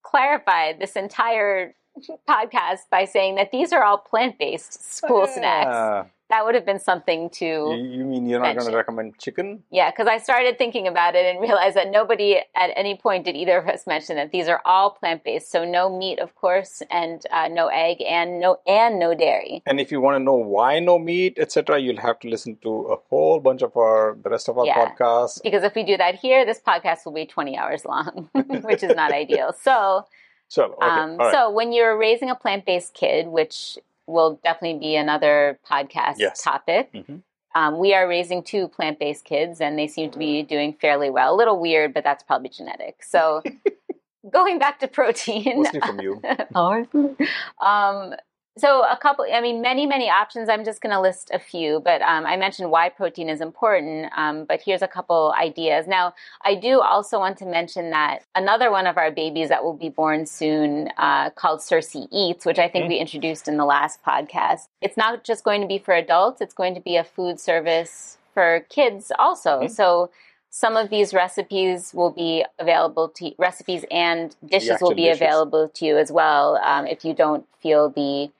clarified 0.02 0.80
this 0.80 0.96
entire 0.96 1.74
podcast 2.28 2.80
by 2.90 3.04
saying 3.04 3.36
that 3.36 3.52
these 3.52 3.72
are 3.72 3.84
all 3.84 3.98
plant-based 3.98 4.94
school 4.96 5.26
yeah. 5.26 5.34
snacks 5.34 6.10
that 6.30 6.44
would 6.44 6.54
have 6.54 6.64
been 6.64 6.78
something 6.78 7.28
to. 7.30 7.44
You 7.44 8.04
mean 8.04 8.26
you're 8.26 8.40
not 8.40 8.56
going 8.56 8.70
to 8.70 8.76
recommend 8.76 9.18
chicken? 9.18 9.62
Yeah, 9.70 9.90
because 9.90 10.06
I 10.06 10.18
started 10.18 10.58
thinking 10.58 10.86
about 10.86 11.14
it 11.14 11.26
and 11.26 11.40
realized 11.40 11.76
that 11.76 11.90
nobody 11.90 12.38
at 12.56 12.70
any 12.76 12.96
point 12.96 13.24
did 13.24 13.36
either 13.36 13.58
of 13.58 13.68
us 13.68 13.86
mention 13.86 14.16
that 14.16 14.30
these 14.30 14.48
are 14.48 14.62
all 14.64 14.92
plant 14.92 15.24
based. 15.24 15.50
So 15.50 15.64
no 15.64 15.94
meat, 15.94 16.20
of 16.20 16.34
course, 16.36 16.82
and 16.90 17.20
uh, 17.32 17.48
no 17.48 17.66
egg, 17.66 17.98
and 18.02 18.40
no 18.40 18.58
and 18.66 18.98
no 18.98 19.14
dairy. 19.14 19.62
And 19.66 19.80
if 19.80 19.90
you 19.90 20.00
want 20.00 20.16
to 20.16 20.24
know 20.24 20.36
why 20.36 20.78
no 20.78 20.98
meat, 20.98 21.36
etc., 21.38 21.80
you'll 21.80 22.00
have 22.00 22.18
to 22.20 22.28
listen 22.28 22.56
to 22.62 22.70
a 22.70 22.96
whole 23.08 23.40
bunch 23.40 23.62
of 23.62 23.76
our 23.76 24.16
the 24.22 24.30
rest 24.30 24.48
of 24.48 24.56
our 24.56 24.66
yeah, 24.66 24.94
podcasts. 24.94 25.42
Because 25.42 25.64
if 25.64 25.74
we 25.74 25.82
do 25.82 25.96
that 25.96 26.14
here, 26.14 26.46
this 26.46 26.60
podcast 26.60 27.04
will 27.04 27.12
be 27.12 27.26
20 27.26 27.58
hours 27.58 27.84
long, 27.84 28.30
which 28.62 28.82
is 28.82 28.94
not 28.94 29.12
ideal. 29.24 29.52
So. 29.60 30.06
So, 30.48 30.74
okay. 30.82 30.84
um, 30.84 31.16
right. 31.16 31.32
so 31.32 31.48
when 31.48 31.72
you're 31.72 31.96
raising 31.96 32.28
a 32.28 32.34
plant-based 32.34 32.92
kid, 32.92 33.28
which 33.28 33.78
will 34.10 34.40
definitely 34.42 34.78
be 34.78 34.96
another 34.96 35.58
podcast 35.68 36.16
yes. 36.18 36.42
topic. 36.42 36.92
Mm-hmm. 36.92 37.16
Um, 37.54 37.78
we 37.78 37.94
are 37.94 38.06
raising 38.06 38.42
two 38.42 38.68
plant 38.68 38.98
based 38.98 39.24
kids, 39.24 39.60
and 39.60 39.78
they 39.78 39.88
seem 39.88 40.10
to 40.10 40.18
be 40.18 40.42
doing 40.42 40.76
fairly 40.80 41.10
well. 41.10 41.34
A 41.34 41.36
little 41.36 41.58
weird, 41.58 41.92
but 41.92 42.04
that's 42.04 42.22
probably 42.22 42.48
genetic. 42.48 43.02
So, 43.02 43.42
going 44.30 44.58
back 44.58 44.78
to 44.80 44.88
protein. 44.88 45.62
Mostly 45.62 45.80
from 45.80 46.00
you. 46.00 46.22
um, 47.60 48.14
so 48.58 48.82
a 48.82 48.96
couple 48.96 49.24
i 49.32 49.40
mean 49.40 49.60
many 49.62 49.86
many 49.86 50.10
options 50.10 50.48
i'm 50.48 50.64
just 50.64 50.80
going 50.80 50.92
to 50.92 51.00
list 51.00 51.30
a 51.32 51.38
few 51.38 51.80
but 51.80 52.02
um, 52.02 52.26
i 52.26 52.36
mentioned 52.36 52.70
why 52.70 52.88
protein 52.88 53.28
is 53.28 53.40
important 53.40 54.10
um, 54.16 54.44
but 54.44 54.60
here's 54.60 54.82
a 54.82 54.88
couple 54.88 55.34
ideas 55.40 55.86
now 55.86 56.12
i 56.44 56.54
do 56.54 56.80
also 56.80 57.18
want 57.18 57.38
to 57.38 57.46
mention 57.46 57.90
that 57.90 58.22
another 58.34 58.70
one 58.70 58.86
of 58.86 58.96
our 58.96 59.10
babies 59.10 59.48
that 59.48 59.62
will 59.62 59.76
be 59.76 59.88
born 59.88 60.26
soon 60.26 60.88
uh, 60.98 61.30
called 61.30 61.60
Circee 61.60 62.08
eats 62.10 62.44
which 62.44 62.58
i 62.58 62.68
think 62.68 62.84
mm-hmm. 62.84 62.92
we 62.92 62.98
introduced 62.98 63.48
in 63.48 63.56
the 63.56 63.64
last 63.64 64.02
podcast 64.04 64.68
it's 64.80 64.96
not 64.96 65.24
just 65.24 65.44
going 65.44 65.60
to 65.60 65.66
be 65.66 65.78
for 65.78 65.94
adults 65.94 66.40
it's 66.40 66.54
going 66.54 66.74
to 66.74 66.80
be 66.80 66.96
a 66.96 67.04
food 67.04 67.38
service 67.38 68.18
for 68.34 68.60
kids 68.68 69.12
also. 69.18 69.60
Mhm. 69.60 69.70
So 69.70 70.10
some 70.50 70.76
of 70.76 70.90
these 70.90 71.14
recipes 71.14 71.94
will 71.94 72.10
be 72.10 72.44
available 72.58 73.08
to 73.08 73.32
recipes 73.38 73.84
and 73.90 74.34
dishes 74.44 74.80
will 74.80 74.94
be 74.94 75.04
dishes. 75.04 75.20
available 75.20 75.68
to 75.68 75.86
you 75.86 75.96
as 75.96 76.10
well 76.10 76.56
um, 76.64 76.86
if 76.86 77.04
you 77.04 77.14
don't 77.14 77.46
feel 77.62 77.88
the 77.90 78.30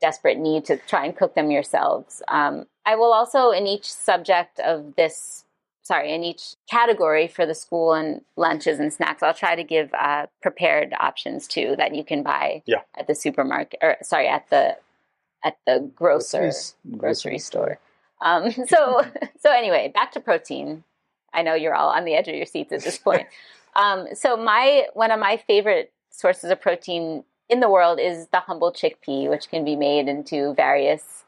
desperate 0.00 0.38
need 0.38 0.64
to 0.66 0.76
try 0.76 1.04
and 1.04 1.16
cook 1.16 1.34
them 1.34 1.50
yourselves. 1.50 2.22
Um, 2.28 2.66
I 2.86 2.96
will 2.96 3.12
also, 3.12 3.50
in 3.50 3.66
each 3.66 3.90
subject 3.92 4.60
of 4.60 4.94
this, 4.96 5.44
sorry, 5.82 6.12
in 6.14 6.24
each 6.24 6.54
category 6.70 7.28
for 7.28 7.44
the 7.46 7.54
school 7.54 7.92
and 7.92 8.22
lunches 8.36 8.78
and 8.78 8.92
snacks, 8.92 9.22
I'll 9.22 9.34
try 9.34 9.54
to 9.56 9.64
give 9.64 9.92
uh, 9.94 10.26
prepared 10.42 10.94
options 10.98 11.46
too 11.46 11.74
that 11.78 11.94
you 11.94 12.04
can 12.04 12.22
buy 12.22 12.62
Yeah. 12.66 12.82
at 12.96 13.06
the 13.06 13.14
supermarket 13.14 13.78
or 13.82 13.96
sorry 14.02 14.28
at 14.28 14.48
the 14.50 14.76
at 15.44 15.56
the 15.66 15.90
grocer 15.94 16.50
grocery 16.96 17.38
store. 17.38 17.78
Um, 18.20 18.50
so 18.68 19.02
so 19.40 19.52
anyway, 19.52 19.90
back 19.94 20.12
to 20.12 20.20
protein. 20.20 20.84
I 21.32 21.42
know 21.42 21.54
you're 21.54 21.74
all 21.74 21.90
on 21.90 22.04
the 22.04 22.14
edge 22.14 22.28
of 22.28 22.34
your 22.34 22.46
seats 22.46 22.72
at 22.72 22.82
this 22.82 22.98
point. 22.98 23.26
um, 23.76 24.08
so 24.14 24.36
my 24.36 24.86
one 24.94 25.10
of 25.10 25.20
my 25.20 25.36
favorite 25.46 25.92
sources 26.10 26.50
of 26.50 26.60
protein 26.60 27.22
in 27.48 27.60
the 27.60 27.70
world 27.70 27.98
is 28.00 28.28
the 28.28 28.40
humble 28.40 28.72
chickpea, 28.72 29.28
which 29.30 29.48
can 29.48 29.64
be 29.64 29.76
made 29.76 30.08
into 30.08 30.54
various 30.54 31.24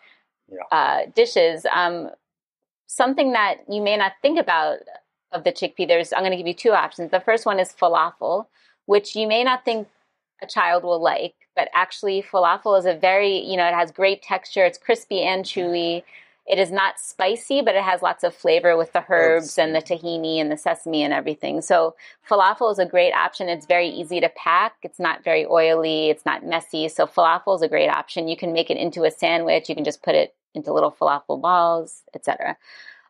Yeah. 0.51 0.65
uh, 0.73 1.07
dishes. 1.15 1.65
Um, 1.73 2.11
something 2.87 3.33
that 3.33 3.59
you 3.69 3.81
may 3.81 3.97
not 3.97 4.13
think 4.23 4.39
about 4.39 4.79
of 5.33 5.45
the 5.45 5.53
chickpea. 5.53 5.87
There's 5.87 6.13
I'm 6.13 6.21
going 6.21 6.33
to 6.33 6.37
give 6.37 6.47
you 6.47 6.55
two 6.55 6.73
options. 6.73 7.11
The 7.11 7.21
first 7.21 7.47
one 7.47 7.61
is 7.61 7.73
falafel, 7.73 8.47
which 8.87 9.15
you 9.15 9.29
may 9.29 9.45
not 9.45 9.65
think 9.65 9.89
a 10.43 10.47
child 10.47 10.83
will 10.85 11.01
like, 11.01 11.35
but 11.55 11.69
actually 11.75 12.23
falafel 12.23 12.79
is 12.79 12.87
a 12.87 12.95
very 12.95 13.39
you 13.39 13.57
know 13.57 13.67
it 13.67 13.75
has 13.75 13.91
great 13.93 14.23
texture. 14.23 14.65
It's 14.65 14.79
crispy 14.79 15.23
and 15.23 15.45
chewy. 15.45 16.03
It 16.47 16.59
is 16.59 16.73
not 16.73 16.99
spicy, 16.99 17.61
but 17.63 17.77
it 17.77 17.83
has 17.85 18.03
lots 18.03 18.25
of 18.25 18.35
flavor 18.35 18.77
with 18.77 18.93
the 18.93 19.05
herbs 19.09 19.57
and 19.59 19.75
the 19.75 19.81
tahini 19.81 20.39
and 20.41 20.51
the 20.51 20.57
sesame 20.57 21.03
and 21.05 21.13
everything. 21.13 21.61
So 21.61 21.95
falafel 22.29 22.73
is 22.73 22.79
a 22.79 22.87
great 22.87 23.13
option. 23.13 23.49
It's 23.49 23.67
very 23.67 23.89
easy 23.89 24.21
to 24.21 24.29
pack. 24.31 24.75
It's 24.83 24.99
not 24.99 25.23
very 25.23 25.47
oily. 25.47 26.11
It's 26.11 26.27
not 26.27 26.45
messy. 26.45 26.89
So 26.89 27.07
falafel 27.07 27.55
is 27.57 27.63
a 27.63 27.69
great 27.69 27.89
option. 27.89 28.27
You 28.27 28.37
can 28.37 28.53
make 28.53 28.71
it 28.71 28.79
into 28.79 29.05
a 29.05 29.11
sandwich. 29.11 29.69
You 29.69 29.75
can 29.77 29.85
just 29.85 30.03
put 30.03 30.15
it 30.17 30.35
into 30.55 30.73
little 30.73 30.91
falafel 30.91 31.41
balls, 31.41 32.03
etc. 32.15 32.57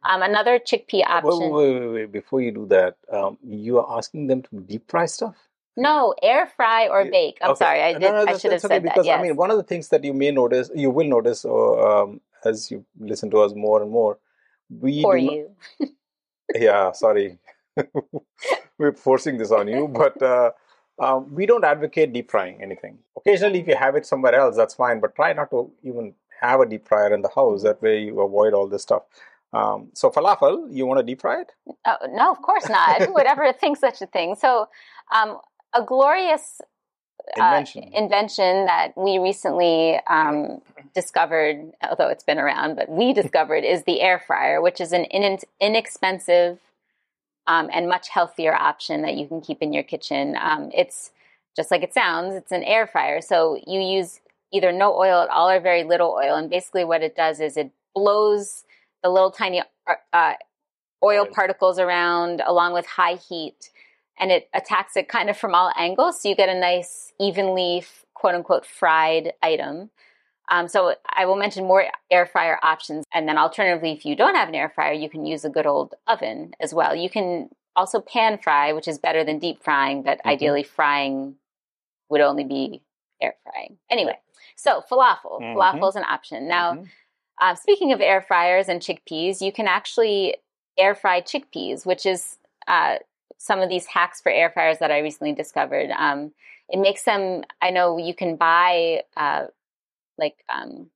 Um, 0.02 0.22
another 0.22 0.58
chickpea 0.58 1.04
option. 1.06 1.50
wait, 1.50 1.80
wait, 1.80 1.86
wait. 1.88 2.12
Before 2.12 2.40
you 2.42 2.50
do 2.52 2.66
that, 2.66 2.96
um, 3.10 3.38
you 3.46 3.78
are 3.78 3.96
asking 3.98 4.26
them 4.26 4.42
to 4.42 4.60
deep 4.60 4.90
fry 4.90 5.06
stuff. 5.06 5.36
No, 5.76 6.14
air 6.22 6.46
fry 6.56 6.88
or 6.88 7.04
bake. 7.10 7.38
I'm 7.40 7.50
Okay. 7.52 7.58
sorry, 7.64 7.82
I 7.82 7.92
No, 7.92 7.98
did. 8.00 8.10
no, 8.12 8.16
I 8.16 8.24
that's- 8.24 8.40
should 8.40 8.52
have 8.52 8.64
okay, 8.64 8.74
said 8.74 8.82
because 8.82 9.04
that. 9.06 9.12
Yes. 9.12 9.18
I 9.20 9.22
mean, 9.22 9.36
one 9.36 9.50
of 9.50 9.56
the 9.56 9.62
things 9.62 9.88
that 9.90 10.02
you 10.04 10.12
may 10.12 10.30
notice, 10.30 10.70
you 10.74 10.90
will 10.90 11.06
notice, 11.06 11.44
or 11.44 11.86
um, 11.86 12.20
as 12.44 12.70
you 12.70 12.84
listen 12.98 13.30
to 13.30 13.38
us 13.38 13.52
more 13.54 13.82
and 13.82 13.90
more, 13.90 14.18
we 14.68 15.02
for 15.02 15.18
do 15.18 15.48
not- 15.80 15.88
yeah, 16.54 16.92
sorry, 16.92 17.38
we're 18.78 18.92
forcing 18.92 19.38
this 19.38 19.50
on 19.50 19.68
you, 19.68 19.88
but 19.88 20.20
uh, 20.22 20.50
um, 20.98 21.32
we 21.34 21.46
don't 21.46 21.64
advocate 21.64 22.12
deep 22.12 22.30
frying 22.30 22.62
anything. 22.62 22.98
Occasionally, 23.16 23.60
if 23.60 23.68
you 23.68 23.76
have 23.76 23.96
it 23.96 24.06
somewhere 24.06 24.34
else, 24.34 24.56
that's 24.56 24.74
fine, 24.74 25.00
but 25.00 25.14
try 25.14 25.32
not 25.32 25.50
to 25.50 25.70
even 25.82 26.14
have 26.40 26.60
a 26.60 26.66
deep 26.66 26.88
fryer 26.88 27.14
in 27.14 27.22
the 27.22 27.30
house. 27.34 27.62
That 27.62 27.80
way, 27.82 28.02
you 28.02 28.20
avoid 28.20 28.54
all 28.54 28.66
this 28.66 28.82
stuff. 28.82 29.02
Um, 29.52 29.90
so 29.94 30.10
falafel, 30.10 30.68
you 30.70 30.86
want 30.86 30.98
to 30.98 31.04
deep 31.04 31.20
fry 31.20 31.40
it? 31.42 31.52
Oh, 31.84 31.96
no, 32.12 32.30
of 32.30 32.40
course 32.40 32.68
not. 32.68 33.02
Who 33.02 33.12
would 33.14 33.26
ever 33.26 33.52
think 33.60 33.78
such 33.78 34.00
a 34.00 34.06
thing? 34.06 34.36
So, 34.36 34.68
um, 35.12 35.38
a 35.74 35.82
glorious 35.84 36.60
uh, 37.38 37.44
Invention. 37.44 37.82
invention 37.94 38.66
that 38.66 38.92
we 38.96 39.18
recently 39.18 39.98
um, 40.08 40.60
discovered, 40.94 41.72
although 41.88 42.08
it's 42.08 42.24
been 42.24 42.38
around, 42.38 42.76
but 42.76 42.88
we 42.88 43.12
discovered 43.22 43.64
is 43.64 43.84
the 43.84 44.00
air 44.00 44.18
fryer, 44.26 44.60
which 44.60 44.80
is 44.80 44.92
an 44.92 45.04
in- 45.04 45.38
inexpensive 45.60 46.58
um, 47.46 47.68
and 47.72 47.88
much 47.88 48.08
healthier 48.08 48.54
option 48.54 49.02
that 49.02 49.14
you 49.14 49.26
can 49.26 49.40
keep 49.40 49.62
in 49.62 49.72
your 49.72 49.82
kitchen. 49.82 50.36
Um, 50.40 50.70
it's 50.74 51.10
just 51.56 51.70
like 51.70 51.82
it 51.82 51.92
sounds, 51.94 52.34
it's 52.34 52.52
an 52.52 52.62
air 52.64 52.86
fryer. 52.86 53.20
So 53.20 53.60
you 53.66 53.80
use 53.80 54.20
either 54.52 54.72
no 54.72 54.94
oil 54.96 55.20
at 55.22 55.28
all 55.28 55.48
or 55.50 55.60
very 55.60 55.84
little 55.84 56.10
oil. 56.10 56.36
And 56.36 56.50
basically, 56.50 56.84
what 56.84 57.02
it 57.02 57.16
does 57.16 57.40
is 57.40 57.56
it 57.56 57.70
blows 57.94 58.64
the 59.02 59.08
little 59.08 59.30
tiny 59.30 59.62
uh, 60.12 60.34
oil 61.02 61.20
Oil. 61.22 61.26
particles 61.26 61.78
around 61.78 62.42
along 62.44 62.72
with 62.72 62.86
high 62.86 63.14
heat 63.14 63.70
and 64.18 64.30
it 64.30 64.48
attacks 64.54 64.96
it 64.96 65.08
kind 65.08 65.30
of 65.30 65.36
from 65.36 65.54
all 65.54 65.72
angles. 65.76 66.20
So 66.22 66.28
you 66.28 66.34
get 66.36 66.48
a 66.48 66.58
nice 66.58 67.12
evenly 67.20 67.84
quote 68.14 68.34
unquote 68.34 68.66
fried 68.66 69.32
item. 69.42 69.90
Um, 70.50 70.66
so 70.66 70.94
i 71.16 71.26
will 71.26 71.36
mention 71.36 71.64
more 71.64 71.84
air 72.10 72.26
fryer 72.26 72.58
options 72.64 73.04
and 73.14 73.28
then 73.28 73.38
alternatively 73.38 73.92
if 73.92 74.04
you 74.04 74.16
don't 74.16 74.34
have 74.34 74.48
an 74.48 74.56
air 74.56 74.68
fryer 74.68 74.92
you 74.92 75.08
can 75.08 75.24
use 75.24 75.44
a 75.44 75.48
good 75.48 75.64
old 75.66 75.94
oven 76.08 76.54
as 76.60 76.74
well. 76.74 76.94
You 76.94 77.08
can 77.08 77.50
also 77.76 78.00
pan 78.00 78.36
fry 78.36 78.72
which 78.72 78.88
is 78.88 78.98
better 78.98 79.22
than 79.22 79.38
deep 79.38 79.62
frying 79.62 80.02
but 80.02 80.18
Mhm. 80.18 80.30
ideally 80.30 80.64
frying 80.64 81.36
would 82.08 82.20
only 82.20 82.42
be 82.42 82.82
air 83.22 83.36
frying. 83.44 83.78
Anyway 83.88 84.18
so 84.56 84.82
falafel. 84.90 85.40
Mhm. 85.40 85.54
falafel 85.54 85.88
is 85.90 85.96
an 85.96 86.04
option. 86.04 86.48
Now 86.48 86.72
Mhm. 86.74 86.88
uh, 87.40 87.54
speaking 87.54 87.92
of 87.92 88.00
air 88.00 88.20
fryers 88.20 88.68
and 88.68 88.80
chickpeas, 88.82 89.40
you 89.40 89.52
can 89.52 89.68
actually 89.68 90.36
air 90.76 90.94
fry 90.96 91.20
chickpeas, 91.20 91.86
which 91.86 92.04
is 92.04 92.38
uh, 92.66 92.98
some 93.42 93.60
of 93.60 93.70
these 93.70 93.86
hacks 93.86 94.20
for 94.20 94.30
air 94.30 94.50
fryers 94.50 94.78
that 94.80 94.90
I 94.90 94.98
recently 94.98 95.32
discovered. 95.32 95.90
Um, 95.96 96.32
it 96.68 96.78
makes 96.78 97.04
them. 97.04 97.42
I 97.62 97.70
know 97.70 97.96
you 97.96 98.14
can 98.14 98.36
buy 98.36 99.02
uh, 99.16 99.46
like 100.18 100.44
um, 100.50 100.90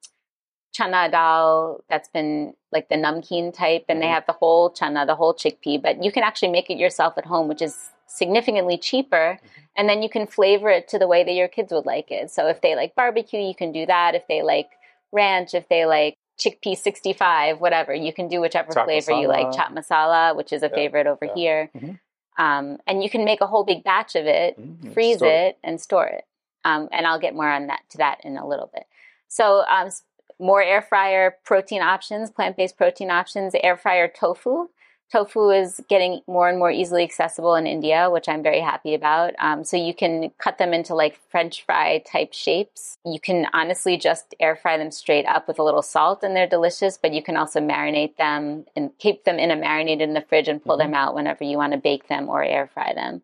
chana 0.77 1.11
dal 1.11 1.83
that's 1.89 2.09
been 2.09 2.53
like 2.71 2.91
the 2.91 2.97
namkeen 2.97 3.53
type, 3.55 3.87
and 3.89 4.03
they 4.03 4.07
Mhm. 4.07 4.15
have 4.15 4.27
the 4.27 4.35
whole 4.35 4.71
chana, 4.71 5.07
the 5.07 5.15
whole 5.15 5.33
chickpea. 5.33 5.81
But 5.81 6.05
you 6.05 6.13
can 6.13 6.23
actually 6.23 6.51
make 6.51 6.69
it 6.69 6.77
yourself 6.77 7.17
at 7.17 7.25
home, 7.25 7.49
which 7.49 7.63
is 7.63 7.91
significantly 8.07 8.77
cheaper. 8.77 9.39
And 9.77 9.89
then 9.89 10.03
you 10.03 10.11
can 10.11 10.27
flavor 10.27 10.69
it 10.69 10.87
to 10.89 10.99
the 10.99 11.09
way 11.09 11.25
that 11.25 11.33
your 11.33 11.49
kids 11.49 11.73
would 11.73 11.87
like 11.87 12.11
it. 12.11 12.31
So 12.31 12.47
if 12.49 12.61
they 12.61 12.77
like 12.77 12.95
barbecue, 12.95 13.41
you 13.41 13.55
can 13.55 13.73
do 13.73 13.87
that. 13.87 14.15
If 14.15 14.29
they 14.29 14.43
like 14.43 14.69
ranch, 15.13 15.55
if 15.55 15.67
they 15.69 15.87
like 15.87 16.15
chickpea 16.39 16.77
65, 16.77 17.59
whatever, 17.61 17.95
you 17.95 18.13
can 18.13 18.29
do 18.29 18.41
whichever 18.41 18.75
Chaat 18.75 18.85
flavor 18.85 19.13
you 19.13 19.29
like. 19.29 19.49
masala. 19.49 19.57
Chaat 19.57 19.73
masala, 19.79 20.37
which 20.37 20.53
is 20.53 20.63
a 20.63 20.69
Yeah, 20.69 20.75
favorite 20.75 21.07
over 21.07 21.25
yeah. 21.25 21.35
here. 21.35 21.71
Mhm. 21.75 21.99
Um, 22.37 22.79
and 22.87 23.03
you 23.03 23.09
can 23.11 23.25
make 23.25 23.41
a 23.41 23.47
whole 23.47 23.65
big 23.65 23.85
batch 23.85 24.17
of 24.17 24.27
it, 24.27 24.59
Mhm. 24.59 24.93
freeze 24.93 25.19
Store 25.19 25.31
it, 25.31 25.59
and 25.63 25.81
store 25.81 26.07
it. 26.07 26.27
Um, 26.65 26.89
and 26.93 27.07
I'll 27.07 27.19
get 27.21 27.35
more 27.35 27.49
on 27.49 27.67
that 27.69 27.81
to 27.91 27.99
that 27.99 28.25
in 28.25 28.37
a 28.37 28.47
little 28.47 28.71
bit. 28.73 28.87
So 29.29 29.65
um, 29.69 29.91
more 30.39 30.63
air 30.63 30.83
fryer 30.83 31.37
protein 31.45 31.83
options, 31.83 32.31
plant 32.31 32.57
based 32.57 32.77
protein 32.77 33.11
options, 33.11 33.55
air 33.63 33.77
fryer 33.77 34.09
tofu. 34.09 34.69
Tofu 35.15 35.51
is 35.51 35.81
getting 35.89 36.23
more 36.27 36.49
and 36.49 36.59
more 36.59 36.73
easily 36.73 37.05
accessible 37.05 37.55
in 37.55 37.69
India, 37.69 38.11
which 38.11 38.29
I'm 38.29 38.43
very 38.43 38.59
happy 38.59 38.95
about. 38.95 39.35
Um, 39.39 39.63
so 39.63 39.77
you 39.77 39.95
can 39.95 40.33
cut 40.39 40.59
them 40.59 40.75
into 40.75 40.93
like 40.93 41.21
French 41.31 41.65
fry 41.65 41.99
type 41.99 42.33
shapes. 42.33 42.99
You 43.05 43.21
can 43.21 43.47
honestly 43.53 43.97
just 43.97 44.35
air 44.41 44.57
fry 44.57 44.77
them 44.77 44.91
straight 44.91 45.25
up 45.27 45.47
with 45.47 45.61
a 45.61 45.63
little 45.63 45.83
salt, 45.83 46.25
and 46.25 46.35
they're 46.35 46.49
delicious. 46.49 46.99
But 47.01 47.13
you 47.13 47.23
can 47.23 47.37
also 47.37 47.61
marinate 47.61 48.17
them 48.17 48.65
and 48.75 48.91
keep 48.99 49.23
them 49.23 49.39
in 49.39 49.53
a 49.53 49.57
marinade 49.57 50.01
in 50.01 50.15
the 50.15 50.21
fridge 50.21 50.49
and 50.49 50.65
pull 50.65 50.75
Mhm. 50.75 50.81
them 50.81 50.95
out 50.95 51.15
whenever 51.15 51.45
you 51.45 51.59
want 51.59 51.75
to 51.75 51.79
bake 51.79 52.09
them 52.09 52.29
or 52.29 52.43
air 52.43 52.67
fry 52.67 52.93
them. 52.93 53.23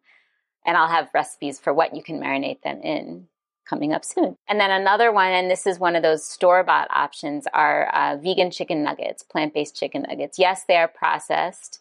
And 0.65 0.77
I'll 0.77 0.87
have 0.87 1.13
recipes 1.13 1.59
for 1.59 1.75
what 1.75 1.97
you 1.97 2.05
can 2.05 2.21
marinate 2.21 2.63
them 2.63 2.81
in 2.83 3.27
coming 3.69 3.93
up 3.93 4.05
soon. 4.05 4.37
And 4.47 4.61
then 4.61 4.71
another 4.71 5.11
one, 5.11 5.33
and 5.33 5.51
this 5.51 5.67
is 5.67 5.81
one 5.81 5.97
of 5.97 6.05
those 6.05 6.25
store 6.25 6.63
bought 6.63 6.89
options, 6.91 7.49
are 7.53 7.89
uh, 7.89 8.17
vegan 8.17 8.53
chicken 8.53 8.85
nuggets, 8.85 9.25
plant 9.25 9.55
based 9.55 9.75
chicken 9.75 10.07
nuggets. 10.09 10.39
Yes, 10.39 10.63
they 10.65 10.77
are 10.77 10.89
processed. 10.89 11.80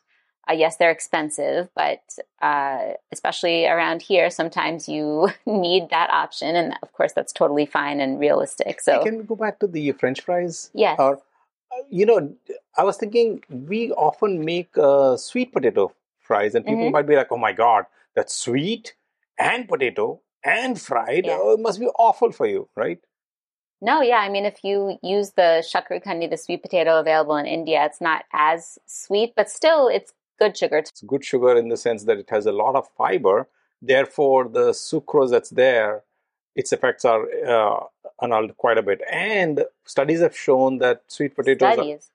Uh, 0.50 0.54
yes, 0.54 0.78
they're 0.78 0.90
expensive, 0.90 1.70
but 1.76 2.02
uh, 2.42 2.94
especially 3.12 3.68
around 3.68 4.02
here, 4.02 4.30
sometimes 4.30 4.90
you 4.90 5.30
need 5.46 5.90
that 5.92 6.10
option. 6.10 6.56
And 6.56 6.74
of 6.82 6.92
course, 6.94 7.14
that's 7.14 7.32
totally 7.32 7.66
fine 7.66 8.00
and 8.00 8.20
realistic. 8.20 8.82
So, 8.82 9.04
can 9.04 9.18
we 9.18 9.24
go 9.24 9.36
back 9.36 9.60
to 9.60 9.68
the 9.68 9.92
French 9.92 10.22
fries? 10.22 10.72
yes. 10.74 11.00
Or, 11.00 11.18
uh, 11.72 11.84
you 11.90 12.06
know, 12.06 12.34
I 12.76 12.84
was 12.84 12.98
thinking 12.98 13.44
we 13.50 13.92
often 13.92 14.44
make 14.44 14.76
uh, 14.78 15.18
sweet 15.18 15.54
potato 15.54 15.94
fries, 16.20 16.56
and 16.56 16.66
people 16.66 16.88
Mhm. 16.88 16.92
might 16.94 17.08
be 17.08 17.16
like, 17.16 17.32
"Oh 17.32 17.38
my 17.38 17.52
god, 17.54 17.86
that's 18.16 18.34
sweet 18.34 18.96
and 19.38 19.68
potato 19.68 20.20
and 20.44 20.82
fried. 20.82 21.26
Yeah. 21.26 21.38
Oh, 21.40 21.54
it 21.54 21.60
must 21.60 21.80
be 21.80 21.88
awful 22.00 22.32
for 22.32 22.48
you, 22.48 22.68
right?" 22.76 23.00
No, 23.82 24.02
yeah. 24.02 24.18
I 24.18 24.30
mean, 24.30 24.46
if 24.46 24.64
you 24.64 24.98
use 25.02 25.32
the 25.32 25.64
shakar 25.66 26.04
kandi, 26.04 26.30
the 26.30 26.38
sweet 26.38 26.62
potato 26.62 27.00
available 27.00 27.38
in 27.38 27.46
India, 27.46 27.86
it's 27.86 28.02
not 28.02 28.26
as 28.34 28.78
sweet, 28.86 29.34
but 29.36 29.50
still, 29.50 29.88
it's 29.88 30.14
good 30.40 30.58
sugar. 30.58 30.78
It's 30.78 31.02
good 31.02 31.24
sugar 31.24 31.56
in 31.58 31.70
the 31.70 31.78
sense 31.78 32.04
that 32.06 32.18
it 32.18 32.30
has 32.30 32.46
a 32.46 32.52
lot 32.52 32.76
of 32.76 32.88
fiber. 32.98 33.48
Therefore, 33.82 34.48
the 34.50 34.72
sucrose 34.72 35.30
that's 35.32 35.50
there, 35.52 36.04
its 36.56 36.74
effects 36.74 37.06
are 37.06 37.24
uh, 37.46 37.80
annulled 38.22 38.58
quite 38.58 38.78
a 38.78 38.82
bit. 38.84 39.02
And 39.12 39.64
studies 39.86 40.22
have 40.22 40.36
shown 40.38 40.80
that 40.80 41.04
sweet 41.08 41.36
potatoes. 41.36 41.68
Are, 41.70 41.74
Studies. 41.76 42.12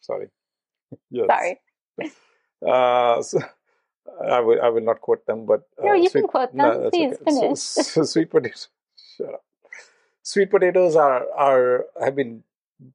sorry. 0.00 0.28
yes. 1.10 1.26
Sorry. 1.28 1.60
Uh, 2.62 3.22
so, 3.22 3.38
I 4.28 4.40
will. 4.40 4.60
I 4.60 4.68
will 4.68 4.82
not 4.82 5.00
quote 5.00 5.24
them, 5.26 5.46
but 5.46 5.60
uh, 5.78 5.86
No, 5.86 5.94
you 5.94 6.10
sweet, 6.10 6.20
can 6.20 6.28
quote 6.28 6.50
them. 6.54 6.58
no, 6.58 6.90
Please 6.90 7.14
okay. 7.14 7.24
So- 7.32 7.40
finish. 7.40 7.60
So, 7.60 8.02
sweet 8.02 8.28
potatoes. 8.30 8.68
Shut 9.16 9.32
up. 9.32 9.42
Sweet 10.22 10.50
potatoes 10.50 10.94
are 10.94 11.24
are 11.32 11.86
have 12.04 12.14
been 12.14 12.42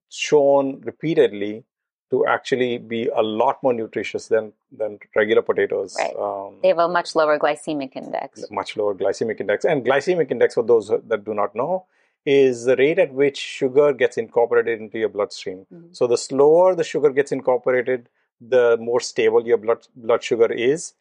shown 0.09 0.81
repeatedly 0.81 1.63
to 2.11 2.25
actually 2.25 2.77
be 2.77 3.07
a 3.07 3.21
lot 3.21 3.61
more 3.63 3.73
nutritious 3.73 4.27
than 4.27 4.53
than 4.71 4.99
regular 5.15 5.41
potatoes. 5.41 5.95
Right. 5.99 6.15
Um, 6.15 6.57
They 6.61 6.67
have 6.69 6.77
a 6.77 6.87
much 6.87 7.15
lower 7.15 7.37
glycemic 7.39 7.95
index. 7.95 8.45
much 8.51 8.77
lower 8.77 8.93
glycemic 8.93 9.39
index. 9.39 9.65
And 9.65 9.85
glycemic 9.85 10.31
index, 10.31 10.53
for 10.53 10.63
those 10.63 10.89
that 10.89 11.23
do 11.25 11.33
not 11.33 11.55
know, 11.55 11.85
is 12.25 12.65
the 12.65 12.75
rate 12.75 12.99
at 12.99 13.13
which 13.13 13.37
sugar 13.37 13.93
gets 13.93 14.17
incorporated 14.17 14.81
into 14.81 14.99
your 14.99 15.09
bloodstream. 15.09 15.65
Mhm. 15.73 15.95
So 15.95 16.07
the 16.07 16.17
slower 16.17 16.75
the 16.75 16.83
sugar 16.83 17.09
gets 17.09 17.31
incorporated, 17.31 18.09
the 18.55 18.77
more 18.77 18.99
stable 18.99 19.45
your 19.47 19.57
blood 19.57 19.87
blood 19.95 20.23
sugar 20.23 20.51
is. 20.51 20.93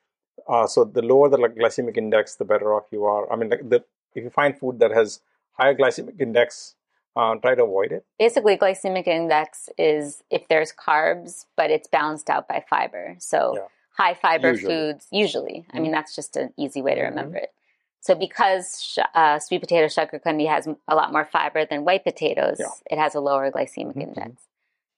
Uh, 0.49 0.67
so 0.67 0.85
the 0.85 1.03
lower 1.03 1.29
the 1.29 1.39
glycemic 1.39 1.97
index, 1.97 2.37
the 2.37 2.45
better 2.45 2.75
off 2.75 2.87
you 2.91 3.05
are. 3.05 3.31
I 3.33 3.37
mean, 3.37 3.51
like 3.51 3.69
the, 3.69 3.85
if 4.15 4.23
you 4.25 4.31
find 4.31 4.59
food 4.59 4.79
that 4.81 4.91
has 4.91 5.21
higher 5.53 5.75
glycemic 5.75 6.21
index, 6.21 6.75
uh, 7.17 7.35
try 7.37 7.55
to 7.55 7.65
avoid 7.65 7.93
it. 7.93 8.05
Basically, 8.19 8.57
glycemic 8.57 9.07
index 9.07 9.69
is 9.79 10.23
if 10.31 10.49
there's 10.49 10.73
carbs, 10.73 11.47
but 11.57 11.71
it's 11.71 11.89
balanced 11.89 12.29
out 12.31 12.49
by 12.49 12.65
fiber. 12.69 13.17
So 13.19 13.55
Yeah. 13.57 13.67
high 13.97 14.15
fiber 14.15 14.51
Usually. 14.51 14.75
foods, 14.75 15.07
usually. 15.11 15.67
I 15.73 15.79
mean, 15.81 15.93
that's 15.93 16.15
just 16.15 16.37
an 16.37 16.53
easy 16.57 16.83
way 16.83 16.95
to 16.95 17.01
Mhm. 17.01 17.09
remember 17.11 17.37
it. 17.39 17.53
So 18.01 18.15
because 18.15 18.83
sh- 18.83 18.99
uh, 19.15 19.39
sweet 19.39 19.61
potato 19.61 19.87
shakarkandi 19.87 20.47
has 20.49 20.69
a 20.89 20.95
lot 20.95 21.13
more 21.13 21.25
fiber 21.25 21.65
than 21.65 21.85
white 21.85 22.05
potatoes, 22.05 22.59
Yeah. 22.61 22.67
it 22.91 22.99
has 22.99 23.15
a 23.15 23.21
lower 23.21 23.51
glycemic 23.51 23.95
Mhm, 23.95 24.03
index. 24.03 24.43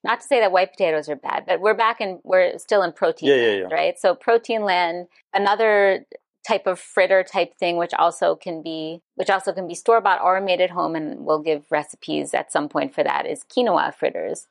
Not 0.03 0.21
to 0.21 0.27
say 0.27 0.39
that 0.39 0.51
white 0.51 0.71
potatoes 0.71 1.09
are 1.09 1.15
bad, 1.15 1.45
but 1.45 1.59
we're 1.59 1.73
back 1.73 2.01
in 2.01 2.19
we're 2.23 2.57
still 2.57 2.81
in 2.83 2.91
protein 2.93 3.29
Yeah, 3.29 3.35
yeah, 3.35 3.47
land, 3.61 3.71
yeah. 3.71 3.75
right? 3.77 3.99
So 3.99 4.13
protein 4.15 4.63
land, 4.63 5.07
another 5.33 6.05
type 6.47 6.65
of 6.67 6.79
fritter 6.79 7.23
type 7.23 7.51
thing 7.57 7.75
which 7.77 7.93
also 7.95 8.35
can 8.35 8.61
be 8.61 9.01
which 9.15 9.29
also 9.29 9.51
can 9.51 9.67
be 9.67 9.75
store 9.75 10.01
bought 10.01 10.21
or 10.21 10.39
made 10.39 10.61
at 10.61 10.69
home 10.69 10.95
and 10.95 11.25
we'll 11.25 11.41
give 11.49 11.63
recipes 11.71 12.33
at 12.33 12.51
some 12.51 12.69
point 12.69 12.93
for 12.95 13.03
that 13.03 13.25
is 13.25 13.43
quinoa 13.43 13.93
fritters. 13.93 14.47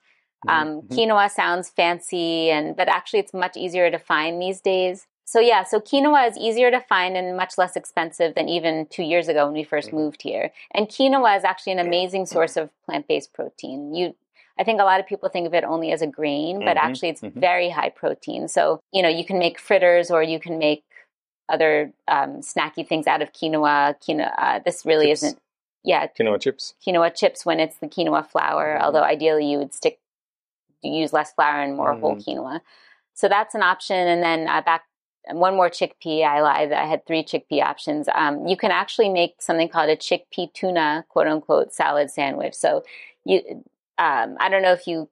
Um, 0.48 0.82
Mhm. 0.82 0.88
Quinoa 0.94 1.30
sounds 1.30 1.70
fancy, 1.70 2.50
and 2.50 2.76
but 2.76 2.88
actually, 2.88 3.20
it's 3.20 3.34
much 3.34 3.56
easier 3.56 3.90
to 3.90 3.98
find 3.98 4.40
these 4.40 4.60
days. 4.60 5.06
So 5.24 5.40
yeah, 5.40 5.62
so 5.64 5.80
quinoa 5.80 6.28
is 6.30 6.36
easier 6.38 6.70
to 6.70 6.80
find 6.80 7.16
and 7.16 7.36
much 7.36 7.58
less 7.58 7.74
expensive 7.74 8.34
than 8.36 8.48
even 8.48 8.86
two 8.86 9.02
years 9.02 9.26
ago 9.28 9.46
when 9.46 9.54
we 9.54 9.64
1st 9.64 9.90
Mhm. 9.90 9.94
moved 10.00 10.22
here. 10.22 10.52
And 10.74 10.88
quinoa 10.88 11.36
is 11.38 11.44
actually 11.50 11.72
an 11.72 11.80
amazing 11.88 12.26
source 12.26 12.56
of 12.56 12.70
plant-based 12.84 13.32
protein. 13.32 13.92
You, 13.92 14.14
I 14.58 14.62
think 14.64 14.80
a 14.80 14.84
lot 14.84 15.00
of 15.00 15.06
people 15.06 15.28
think 15.28 15.46
of 15.48 15.54
it 15.54 15.64
only 15.64 15.90
as 15.90 16.00
a 16.02 16.06
grain, 16.18 16.60
but 16.60 16.76
Mhm, 16.76 16.84
actually, 16.86 17.08
it's 17.14 17.22
mhm. 17.22 17.32
very 17.50 17.68
high 17.70 17.90
protein. 18.02 18.46
So 18.46 18.78
you 18.92 19.02
know, 19.02 19.08
you 19.18 19.24
can 19.24 19.38
make 19.38 19.58
fritters 19.58 20.10
or 20.14 20.22
you 20.22 20.38
can 20.38 20.58
make 20.58 20.84
other 21.48 21.92
um, 22.08 22.40
snacky 22.40 22.86
things 22.86 23.06
out 23.06 23.22
of 23.22 23.32
quinoa. 23.32 23.94
Quinoa. 24.02 24.32
Uh, 24.38 24.58
this 24.64 24.84
really 24.84 25.06
Chips. 25.08 25.22
isn't. 25.22 25.38
Yeah, 25.84 26.08
Quinoa 26.08 26.40
chips. 26.40 26.74
quinoa 26.84 27.14
chips 27.14 27.46
when 27.46 27.60
it's 27.60 27.76
the 27.78 27.86
quinoa 27.86 28.26
flour, 28.28 28.76
Mhm. 28.76 28.82
although 28.82 29.02
ideally 29.04 29.46
you 29.46 29.58
would 29.58 29.72
stick 29.72 30.00
use 30.82 31.12
less 31.12 31.32
flour 31.32 31.60
and 31.62 31.76
more 31.76 31.94
whole 31.94 32.16
Mhm. 32.16 32.24
quinoa. 32.24 32.60
So 33.14 33.28
that's 33.28 33.54
an 33.54 33.62
option. 33.62 33.96
And 33.96 34.22
then 34.22 34.48
uh, 34.48 34.60
back 34.62 34.84
one 35.30 35.56
more 35.56 35.68
chickpea. 35.70 36.24
I 36.24 36.40
lied. 36.42 36.72
I 36.72 36.86
had 36.86 37.04
three 37.06 37.24
chickpea 37.24 37.62
options. 37.62 38.08
Um, 38.14 38.46
you 38.46 38.56
can 38.56 38.70
actually 38.70 39.08
make 39.08 39.40
something 39.42 39.68
called 39.68 39.88
a 39.90 39.96
chickpea 39.96 40.52
tuna 40.52 41.04
quote 41.08 41.26
unquote 41.26 41.72
salad 41.72 42.10
sandwich. 42.10 42.54
So 42.54 42.84
you, 43.24 43.64
um, 43.98 44.36
I 44.38 44.48
don't 44.48 44.62
know 44.62 44.72
if 44.72 44.86
you 44.86 45.08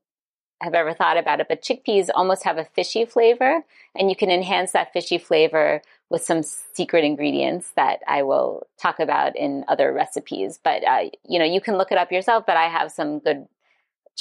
have 0.60 0.74
ever 0.74 0.94
thought 0.94 1.16
about 1.16 1.40
it, 1.40 1.48
but 1.48 1.62
chickpeas 1.62 2.10
almost 2.14 2.44
have 2.44 2.58
a 2.58 2.64
fishy 2.64 3.04
flavor, 3.04 3.64
and 3.96 4.08
you 4.08 4.14
can 4.16 4.30
enhance 4.30 4.70
that 4.72 4.92
fishy 4.92 5.18
flavor 5.18 5.82
with 6.10 6.22
some 6.22 6.42
secret 6.42 7.04
ingredients 7.04 7.72
that 7.76 8.00
I 8.06 8.22
will 8.22 8.66
talk 8.80 9.00
about 9.00 9.36
in 9.36 9.64
other 9.68 9.92
recipes. 9.92 10.58
But 10.62 10.84
uh, 10.86 11.10
you 11.28 11.38
know, 11.38 11.44
you 11.44 11.60
can 11.60 11.76
look 11.78 11.92
it 11.92 11.98
up 11.98 12.12
yourself. 12.12 12.44
But 12.46 12.56
I 12.56 12.68
have 12.68 12.92
some 12.92 13.18
good 13.20 13.46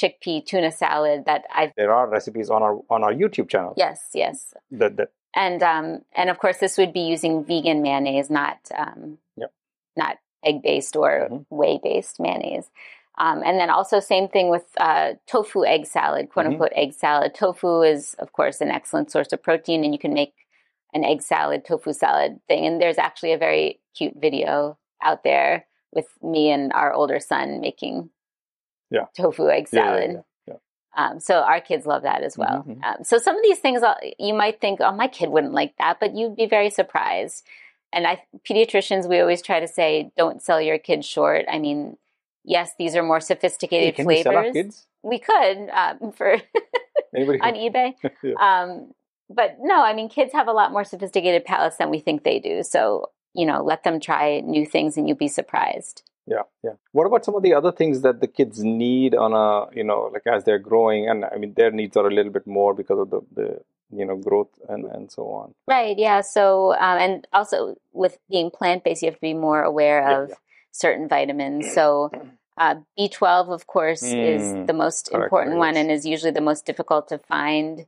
chickpea 0.00 0.44
tuna 0.44 0.72
salad 0.72 1.24
that 1.26 1.44
I've 1.54 1.72
There 1.76 1.92
are 1.92 2.08
recipes 2.08 2.50
on 2.50 2.62
our 2.62 2.80
on 2.90 3.04
our 3.04 3.12
YouTube 3.12 3.48
channel. 3.48 3.74
yes, 3.76 4.10
yes, 4.14 4.54
That, 4.72 4.96
that 4.96 5.10
and 5.34 5.62
um, 5.62 6.00
and 6.16 6.30
of 6.30 6.38
course 6.38 6.58
this 6.58 6.76
would 6.78 6.92
be 6.92 7.00
using 7.02 7.44
vegan 7.44 7.82
mayonnaise, 7.82 8.30
not 8.30 8.58
um, 8.76 9.18
Yep. 9.36 9.52
not 9.96 10.16
egg 10.44 10.62
based 10.62 10.96
or 10.96 11.28
Mhm. 11.30 11.46
whey 11.50 11.78
based 11.82 12.18
mayonnaise. 12.18 12.70
Um, 13.16 13.42
and 13.44 13.60
then 13.60 13.70
also 13.70 14.00
same 14.00 14.26
thing 14.26 14.48
with 14.50 14.66
uh, 14.78 15.12
tofu 15.28 15.64
egg 15.64 15.86
salad, 15.86 16.30
quote 16.30 16.46
Mhm. 16.46 16.50
unquote 16.52 16.72
egg 16.74 16.92
salad. 16.92 17.34
Tofu 17.34 17.82
is 17.82 18.14
of 18.14 18.32
course 18.32 18.60
an 18.60 18.70
excellent 18.72 19.12
source 19.12 19.32
of 19.32 19.40
protein, 19.42 19.84
and 19.84 19.92
you 19.94 19.98
can 20.00 20.12
make 20.12 20.34
an 20.94 21.04
egg 21.04 21.20
salad, 21.22 21.64
tofu 21.66 21.92
salad 21.92 22.40
thing. 22.48 22.64
And 22.66 22.80
there's 22.80 22.98
actually 22.98 23.32
a 23.32 23.38
very 23.38 23.80
cute 23.96 24.14
video 24.16 24.78
out 25.02 25.22
there 25.24 25.66
with 25.92 26.06
me 26.22 26.50
and 26.50 26.72
our 26.72 26.92
older 26.92 27.20
son 27.20 27.60
making 27.60 28.10
Yeah. 28.90 29.06
tofu 29.16 29.48
egg 29.50 29.68
salad. 29.68 30.22
yeah, 30.46 30.54
yeah. 30.54 31.10
Um, 31.10 31.20
so 31.20 31.40
our 31.40 31.60
kids 31.60 31.84
love 31.86 32.02
that 32.02 32.22
as 32.22 32.38
well. 32.38 32.64
Mhm, 32.66 32.82
Um, 32.84 33.04
so 33.04 33.18
some 33.18 33.36
of 33.36 33.42
these 33.42 33.58
things 33.58 33.82
uh, 33.82 33.94
you 34.18 34.34
might 34.34 34.60
think, 34.60 34.80
oh, 34.80 34.92
my 34.92 35.08
kid 35.08 35.28
wouldn't 35.30 35.52
like 35.52 35.74
that, 35.78 35.98
but 36.00 36.14
you'd 36.14 36.36
be 36.36 36.46
very 36.46 36.70
surprised. 36.70 37.44
And 37.92 38.06
I, 38.06 38.22
pediatricians, 38.48 39.08
we 39.08 39.20
always 39.20 39.42
try 39.42 39.60
to 39.60 39.68
say, 39.68 40.10
don't 40.16 40.42
sell 40.42 40.60
your 40.60 40.78
kids 40.78 41.06
short. 41.06 41.44
I 41.48 41.58
mean, 41.58 41.96
yes, 42.44 42.72
these 42.78 42.96
are 42.96 43.02
more 43.02 43.18
Hey, 43.18 43.24
sophisticated 43.24 44.06
we 44.06 44.16
our 44.18 44.22
flavors. 44.22 44.52
kids? 44.52 44.86
We 45.02 45.18
could 45.18 45.68
um, 45.70 46.12
for 46.16 46.38
Anybody? 47.14 47.40
on 47.40 47.54
eBay. 47.54 47.94
Yeah. 48.22 48.34
But 49.30 49.56
no, 49.60 49.82
I 49.82 49.94
mean, 49.94 50.08
kids 50.08 50.32
have 50.32 50.48
a 50.48 50.52
lot 50.52 50.72
more 50.72 50.84
sophisticated 50.84 51.44
palates 51.44 51.76
than 51.76 51.90
we 51.90 51.98
think 51.98 52.24
they 52.24 52.38
do. 52.38 52.62
So 52.62 53.10
you 53.34 53.44
know, 53.46 53.62
let 53.62 53.82
them 53.82 54.00
try 54.00 54.40
new 54.40 54.64
things, 54.64 54.96
and 54.96 55.08
you'll 55.08 55.16
be 55.16 55.28
surprised. 55.28 56.02
Yeah, 56.26 56.42
yeah. 56.62 56.74
What 56.92 57.06
about 57.06 57.24
some 57.24 57.34
of 57.34 57.42
the 57.42 57.52
other 57.52 57.72
things 57.72 58.00
that 58.00 58.20
the 58.20 58.26
kids 58.28 58.62
need 58.64 59.14
on 59.14 59.34
a, 59.34 59.74
you 59.76 59.84
know, 59.84 60.10
like 60.12 60.26
as 60.26 60.44
they're 60.44 60.58
growing? 60.58 61.08
And 61.08 61.24
I 61.24 61.36
mean, 61.36 61.52
their 61.54 61.70
needs 61.70 61.96
are 61.96 62.06
a 62.06 62.14
little 62.14 62.32
bit 62.32 62.46
more 62.46 62.72
because 62.72 62.98
of 62.98 63.10
the, 63.10 63.20
the 63.34 63.60
you 63.94 64.06
know, 64.06 64.16
growth 64.16 64.48
and, 64.68 64.86
and 64.86 65.10
so 65.10 65.24
on. 65.30 65.54
Right. 65.66 65.98
Yeah. 65.98 66.22
So, 66.22 66.72
um, 66.74 66.98
and 66.98 67.26
also 67.32 67.76
with 67.92 68.16
being 68.30 68.50
plant 68.50 68.84
based, 68.84 69.02
you 69.02 69.06
have 69.08 69.16
to 69.16 69.20
be 69.20 69.34
more 69.34 69.62
aware 69.62 70.22
of 70.22 70.30
yeah. 70.30 70.34
certain 70.70 71.08
vitamins. 71.08 71.66
So, 71.74 72.10
uh, 72.56 72.76
B12, 72.98 73.48
of 73.48 73.66
course, 73.66 74.02
is 74.02 74.40
Mm, 74.42 74.66
the 74.66 74.72
most 74.72 75.10
correct, 75.10 75.24
important 75.24 75.56
one 75.58 75.76
and 75.76 75.90
is 75.90 76.06
usually 76.06 76.30
the 76.30 76.40
most 76.40 76.64
difficult 76.64 77.08
to 77.08 77.18
find, 77.18 77.84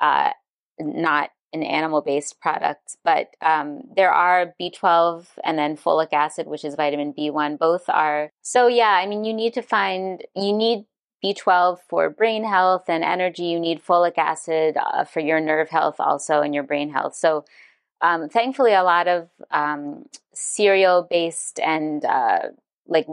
uh, 0.00 0.30
not 0.78 1.30
an 1.52 1.62
animal 1.62 2.02
based 2.02 2.40
product. 2.40 2.96
But 3.04 3.28
um, 3.40 3.82
there 3.96 4.12
are 4.12 4.54
B12 4.60 5.26
and 5.44 5.58
then 5.58 5.76
folic 5.76 6.12
acid, 6.12 6.46
which 6.46 6.64
is 6.64 6.74
vitamin 6.74 7.12
B1. 7.12 7.58
Both 7.58 7.84
are. 7.88 8.30
So, 8.42 8.66
yeah, 8.66 8.90
I 8.90 9.06
mean, 9.06 9.24
you 9.24 9.32
need 9.32 9.54
to 9.54 9.62
find, 9.62 10.22
you 10.34 10.52
need 10.52 10.84
B12 11.24 11.78
for 11.88 12.10
brain 12.10 12.44
health 12.44 12.84
and 12.88 13.02
energy. 13.02 13.44
You 13.44 13.60
need 13.60 13.82
folic 13.84 14.18
acid 14.18 14.76
uh, 14.76 15.04
for 15.04 15.20
your 15.20 15.40
nerve 15.40 15.70
health 15.70 15.96
also 15.98 16.40
and 16.42 16.54
your 16.54 16.64
brain 16.64 16.90
health. 16.90 17.14
So, 17.14 17.44
um, 18.02 18.28
thankfully, 18.28 18.74
a 18.74 18.82
lot 18.82 19.08
of 19.08 19.28
um, 19.50 20.04
cereal 20.34 21.06
based 21.08 21.58
and 21.60 22.04
uh, 22.04 22.40
like 22.86 23.06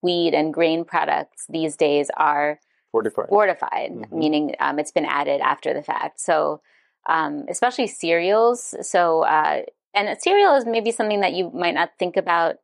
wheat 0.00 0.32
and 0.32 0.54
grain 0.54 0.84
products 0.84 1.44
these 1.50 1.76
days 1.76 2.10
are 2.16 2.58
Fortified. 2.90 3.28
fortified, 3.28 3.90
Mhm. 3.92 4.12
meaning 4.12 4.56
um, 4.58 4.78
it's 4.78 4.90
been 4.92 5.04
added 5.04 5.42
after 5.42 5.74
the 5.74 5.82
fact. 5.82 6.20
So, 6.20 6.62
um, 7.06 7.46
especially 7.48 7.86
cereals. 7.86 8.74
So, 8.82 9.22
uh, 9.22 9.62
and 9.94 10.08
a 10.08 10.18
cereal 10.20 10.54
is 10.56 10.66
maybe 10.66 10.90
something 10.92 11.20
that 11.20 11.32
you 11.32 11.50
might 11.50 11.74
not 11.74 11.92
think 11.98 12.16
about 12.16 12.56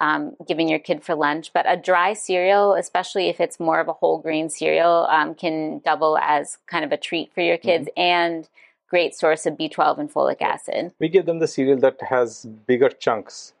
um, 0.00 0.34
giving 0.46 0.68
your 0.68 0.80
kid 0.80 1.02
for 1.04 1.14
lunch, 1.14 1.52
but 1.52 1.64
a 1.68 1.76
dry 1.76 2.14
cereal, 2.14 2.74
especially 2.74 3.28
if 3.28 3.40
it's 3.40 3.60
more 3.60 3.78
of 3.80 3.88
a 3.88 3.92
whole 3.92 4.18
grain 4.18 4.50
cereal, 4.50 5.06
um, 5.08 5.34
can 5.34 5.80
double 5.84 6.18
as 6.18 6.58
kind 6.66 6.84
of 6.84 6.90
a 6.92 6.96
treat 6.96 7.32
for 7.32 7.40
your 7.40 7.56
kids 7.56 7.88
and 7.96 8.48
great 8.88 9.14
source 9.14 9.46
of 9.46 9.54
B12 9.54 9.98
and 9.98 10.12
folic 10.12 10.42
acid. 10.42 10.92
we 10.98 11.08
give 11.08 11.26
them 11.26 11.38
the 11.38 11.46
cereal 11.46 11.78
that 11.78 12.00
has 12.02 12.44
bigger 12.66 12.88
chunks, 12.90 13.54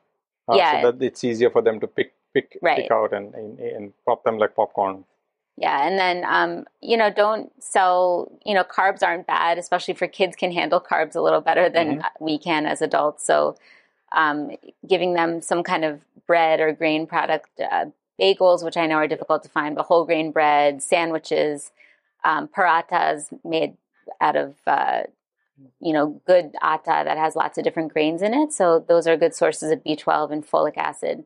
uh, 0.48 0.56
Yeah. 0.56 0.82
so 0.82 0.90
that 0.92 1.02
it's 1.04 1.22
easier 1.24 1.50
for 1.50 1.62
them 1.62 1.78
to 1.80 1.86
pick 1.86 2.12
pick 2.34 2.58
Right. 2.60 2.78
pick 2.82 2.90
out 2.90 3.12
and, 3.12 3.32
and 3.34 3.58
and 3.60 3.92
pop 4.04 4.24
them 4.24 4.38
like 4.38 4.56
popcorn. 4.56 5.04
Yeah, 5.56 5.86
and 5.86 5.98
then 5.98 6.24
um, 6.24 6.66
you 6.80 6.96
know, 6.96 7.10
don't 7.10 7.52
sell. 7.62 8.32
You 8.44 8.54
know, 8.54 8.64
carbs 8.64 9.02
aren't 9.02 9.26
bad, 9.26 9.56
especially 9.56 9.94
for 9.94 10.08
kids 10.08 10.34
can 10.34 10.50
handle 10.50 10.80
carbs 10.80 11.14
a 11.14 11.20
little 11.20 11.40
better 11.40 11.68
than 11.68 12.02
we 12.20 12.38
can 12.38 12.66
as 12.66 12.82
adults. 12.82 13.24
So, 13.24 13.56
um, 14.16 14.50
giving 14.88 15.14
them 15.14 15.40
some 15.40 15.62
kind 15.62 15.84
of 15.84 16.00
bread 16.26 16.58
or 16.58 16.72
grain 16.72 17.06
product, 17.06 17.50
uh, 17.60 17.86
bagels, 18.20 18.64
which 18.64 18.76
I 18.76 18.86
know 18.86 18.96
are 18.96 19.06
difficult 19.06 19.44
to 19.44 19.48
find, 19.48 19.76
but 19.76 19.86
whole 19.86 20.04
grain 20.04 20.32
bread, 20.32 20.82
sandwiches, 20.82 21.70
um, 22.24 22.48
paratas 22.48 23.32
made 23.44 23.76
out 24.20 24.34
of 24.34 24.56
uh, 24.66 25.02
you 25.80 25.92
know 25.92 26.20
good 26.26 26.52
atta 26.62 27.02
that 27.04 27.16
has 27.16 27.36
lots 27.36 27.58
of 27.58 27.64
different 27.64 27.92
grains 27.92 28.22
in 28.22 28.34
it. 28.34 28.52
So 28.52 28.84
those 28.88 29.06
are 29.06 29.16
good 29.16 29.34
sources 29.34 29.70
of 29.70 29.84
B12 29.84 30.32
and 30.32 30.46
folic 30.46 30.76
acid. 30.76 31.24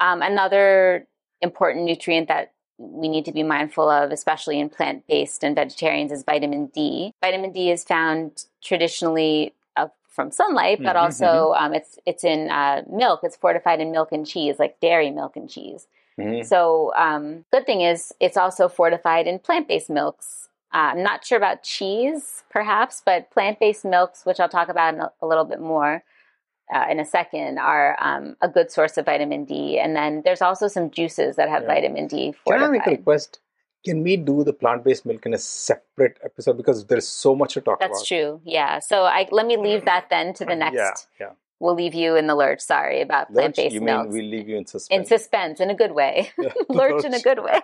Um, 0.00 0.22
another 0.22 1.06
important 1.40 1.84
nutrient 1.84 2.28
that 2.28 2.52
we 2.80 3.08
need 3.08 3.26
to 3.26 3.32
be 3.32 3.42
mindful 3.42 3.88
of, 3.90 4.10
especially 4.10 4.58
in 4.58 4.70
plant 4.70 5.06
based 5.06 5.44
and 5.44 5.54
vegetarians, 5.54 6.10
is 6.10 6.24
vitamin 6.24 6.66
D. 6.66 7.12
Vitamin 7.20 7.52
D 7.52 7.70
is 7.70 7.84
found 7.84 8.46
traditionally 8.62 9.52
uh, 9.76 9.88
from 10.08 10.30
sunlight, 10.30 10.78
but 10.82 10.96
Mhm, 10.96 11.02
also 11.02 11.54
um, 11.58 11.74
it's 11.74 11.98
it's 12.06 12.24
in 12.24 12.50
uh, 12.50 12.82
milk. 12.90 13.20
It's 13.22 13.36
fortified 13.36 13.80
in 13.80 13.92
milk 13.92 14.12
and 14.12 14.26
cheese, 14.26 14.58
like 14.58 14.80
dairy 14.80 15.10
milk 15.10 15.36
and 15.36 15.48
cheese. 15.48 15.86
Mhm. 16.18 16.44
So, 16.44 16.92
um, 16.96 17.44
good 17.52 17.66
thing 17.66 17.82
is 17.82 18.12
it's 18.18 18.36
also 18.36 18.68
fortified 18.68 19.26
in 19.26 19.38
plant 19.38 19.68
based 19.68 19.90
milks 19.90 20.48
Uh, 20.72 20.94
I'm 20.94 21.02
not 21.02 21.24
sure 21.26 21.36
about 21.36 21.64
cheese, 21.64 22.44
perhaps, 22.48 23.02
but 23.04 23.30
plant 23.30 23.58
based 23.58 23.84
milks, 23.84 24.24
which 24.24 24.38
I'll 24.38 24.48
talk 24.48 24.68
about 24.68 24.94
a, 24.94 25.12
a, 25.20 25.26
little 25.26 25.44
bit 25.44 25.60
more 25.60 26.04
uh, 26.72 26.86
in 26.90 27.00
a 27.00 27.04
second, 27.04 27.58
are 27.58 27.96
um, 28.00 28.36
a 28.40 28.48
good 28.48 28.70
source 28.70 28.96
of 28.96 29.06
vitamin 29.06 29.44
D. 29.44 29.78
And 29.78 29.94
then 29.94 30.22
there's 30.24 30.42
also 30.42 30.68
some 30.68 30.90
juices 30.90 31.36
that 31.36 31.48
have 31.48 31.62
yeah. 31.62 31.74
vitamin 31.74 32.06
D. 32.06 32.32
Fortified. 32.32 32.60
Can 32.60 32.62
I 32.62 32.72
make 32.72 32.86
a 32.86 32.90
request? 32.90 33.40
Can 33.84 34.02
we 34.02 34.16
do 34.16 34.44
the 34.44 34.52
plant 34.52 34.84
based 34.84 35.06
milk 35.06 35.24
in 35.24 35.32
a 35.32 35.38
separate 35.38 36.18
episode 36.22 36.56
because 36.56 36.84
there's 36.86 37.08
so 37.08 37.34
much 37.34 37.54
to 37.54 37.60
talk 37.60 37.80
That's 37.80 37.88
about? 37.88 37.96
That's 37.96 38.08
true. 38.08 38.40
Yeah. 38.44 38.78
So 38.78 39.04
I 39.04 39.26
let 39.30 39.46
me 39.46 39.56
leave 39.56 39.86
that 39.86 40.08
then 40.10 40.34
to 40.34 40.44
the 40.44 40.54
next. 40.64 41.08
Yeah. 41.18 41.26
Yeah 41.28 41.32
we'll 41.60 41.74
leave 41.74 41.94
you 41.94 42.16
in 42.16 42.26
the 42.26 42.34
lurch. 42.34 42.60
Sorry 42.60 43.02
about 43.02 43.32
plant 43.32 43.54
based 43.54 43.74
milk. 43.74 44.06
You 44.06 44.10
mean 44.10 44.12
we 44.12 44.22
leave 44.22 44.48
you 44.48 44.56
in 44.56 44.66
suspense? 44.66 44.98
In 44.98 45.04
suspense, 45.06 45.60
in 45.60 45.70
a 45.70 45.74
good 45.74 45.92
way. 45.92 46.32
Yeah. 46.38 46.48
lurch, 46.68 46.92
lurch 46.92 47.04
in 47.04 47.14
a 47.14 47.20
good 47.20 47.44
way. 47.44 47.60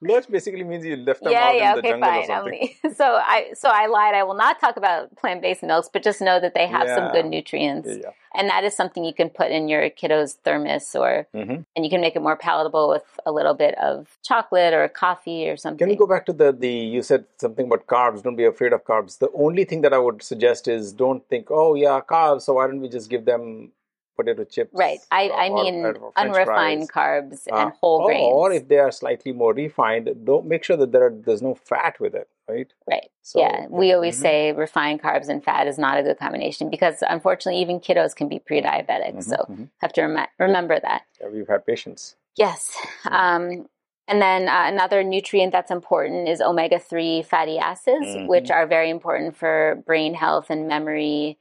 Lurch 0.00 0.28
basically 0.28 0.62
means 0.62 0.84
you 0.84 0.96
left 0.96 1.22
them 1.22 1.32
yeah, 1.32 1.48
out 1.48 1.56
yeah, 1.56 1.70
in 1.70 1.76
the 1.76 1.82
jungle 1.82 2.08
fine. 2.08 2.22
or 2.22 2.26
something. 2.26 2.74
so 2.94 3.04
I 3.04 3.50
so 3.54 3.68
I 3.68 3.86
lied. 3.86 4.14
I 4.14 4.22
will 4.22 4.36
not 4.36 4.60
talk 4.60 4.76
about 4.76 5.14
plant 5.16 5.42
based 5.42 5.62
milks, 5.62 5.88
but 5.92 6.02
just 6.02 6.20
know 6.20 6.38
that 6.40 6.54
they 6.54 6.66
have 6.66 6.86
yeah. 6.86 6.94
some 6.94 7.12
good 7.12 7.26
nutrients. 7.26 7.88
Yeah, 7.88 8.10
and 8.34 8.48
that 8.48 8.62
is 8.62 8.74
something 8.74 9.04
you 9.04 9.14
can 9.14 9.30
put 9.30 9.50
in 9.50 9.68
your 9.68 9.90
kiddo's 9.90 10.34
thermos 10.34 10.94
or 10.94 11.26
mm-hmm. 11.34 11.62
and 11.74 11.84
you 11.84 11.90
can 11.90 12.00
make 12.00 12.14
it 12.14 12.22
more 12.22 12.36
palatable 12.36 12.88
with 12.88 13.04
a 13.26 13.32
little 13.32 13.54
bit 13.54 13.76
of 13.78 14.18
chocolate 14.22 14.72
or 14.72 14.88
coffee 14.88 15.48
or 15.48 15.56
something. 15.56 15.78
Can 15.78 15.88
we 15.88 15.96
go 15.96 16.06
back 16.06 16.26
to 16.26 16.32
the 16.32 16.52
the 16.52 16.68
you 16.68 17.02
said 17.02 17.24
something 17.38 17.66
about 17.66 17.86
carbs, 17.86 18.22
don't 18.22 18.36
be 18.36 18.44
afraid 18.44 18.72
of 18.72 18.84
carbs. 18.84 19.18
The 19.18 19.30
only 19.34 19.64
thing 19.64 19.80
that 19.82 19.92
I 19.92 19.98
would 19.98 20.22
suggest 20.22 20.68
is 20.68 20.92
don't 20.92 21.26
think, 21.28 21.50
"Oh 21.50 21.74
yeah, 21.74 22.00
carbs, 22.00 22.42
so 22.42 22.54
why 22.54 22.66
don't 22.68 22.80
we 22.80 22.88
just 22.88 23.10
give 23.10 23.24
them 23.24 23.72
potato 24.18 24.44
chips. 24.44 24.70
Right. 24.74 24.98
I, 25.10 25.30
I 25.30 25.48
mean 25.48 25.84
unrefined 26.16 26.88
fries. 26.92 27.22
carbs 27.22 27.46
uh, 27.52 27.56
and 27.56 27.72
whole 27.80 28.00
or, 28.00 28.06
grains. 28.06 28.32
Or 28.34 28.52
if 28.52 28.68
they 28.68 28.78
are 28.78 28.90
slightly 28.90 29.32
more 29.32 29.54
refined, 29.54 30.10
don't 30.24 30.46
make 30.46 30.64
sure 30.64 30.76
that 30.76 30.92
there 30.92 31.06
are, 31.06 31.14
there's 31.14 31.40
no 31.40 31.54
fat 31.54 32.00
with 32.00 32.14
it, 32.14 32.28
right? 32.48 32.72
Right. 32.90 33.10
So, 33.22 33.40
yeah. 33.40 33.66
We 33.70 33.92
always 33.92 34.16
mm-hmm. 34.16 34.22
say 34.22 34.52
refined 34.52 35.02
carbs 35.02 35.28
and 35.28 35.42
fat 35.42 35.68
is 35.68 35.78
not 35.78 35.98
a 35.98 36.02
good 36.02 36.18
combination 36.18 36.68
because 36.68 36.96
unfortunately 37.08 37.62
even 37.62 37.78
kiddos 37.80 38.14
can 38.14 38.28
be 38.28 38.40
pre-diabetic. 38.40 39.12
Mm-hmm, 39.12 39.20
so 39.20 39.36
mm-hmm. 39.36 39.64
have 39.78 39.92
to 39.94 40.02
rem- 40.02 40.26
remember 40.38 40.80
that. 40.80 41.02
Yeah, 41.20 41.28
we've 41.28 41.48
had 41.48 41.64
patients. 41.64 42.16
Yes. 42.36 42.76
Um, 43.06 43.66
and 44.08 44.22
then 44.22 44.48
uh, 44.48 44.64
another 44.66 45.04
nutrient 45.04 45.52
that's 45.52 45.70
important 45.70 46.28
is 46.28 46.40
omega 46.40 46.78
3 46.78 47.22
fatty 47.22 47.58
acids, 47.58 48.06
mm-hmm. 48.06 48.26
which 48.26 48.50
are 48.50 48.66
very 48.66 48.90
important 48.90 49.36
for 49.36 49.82
brain 49.86 50.14
health 50.14 50.46
and 50.50 50.66
memory 50.66 51.38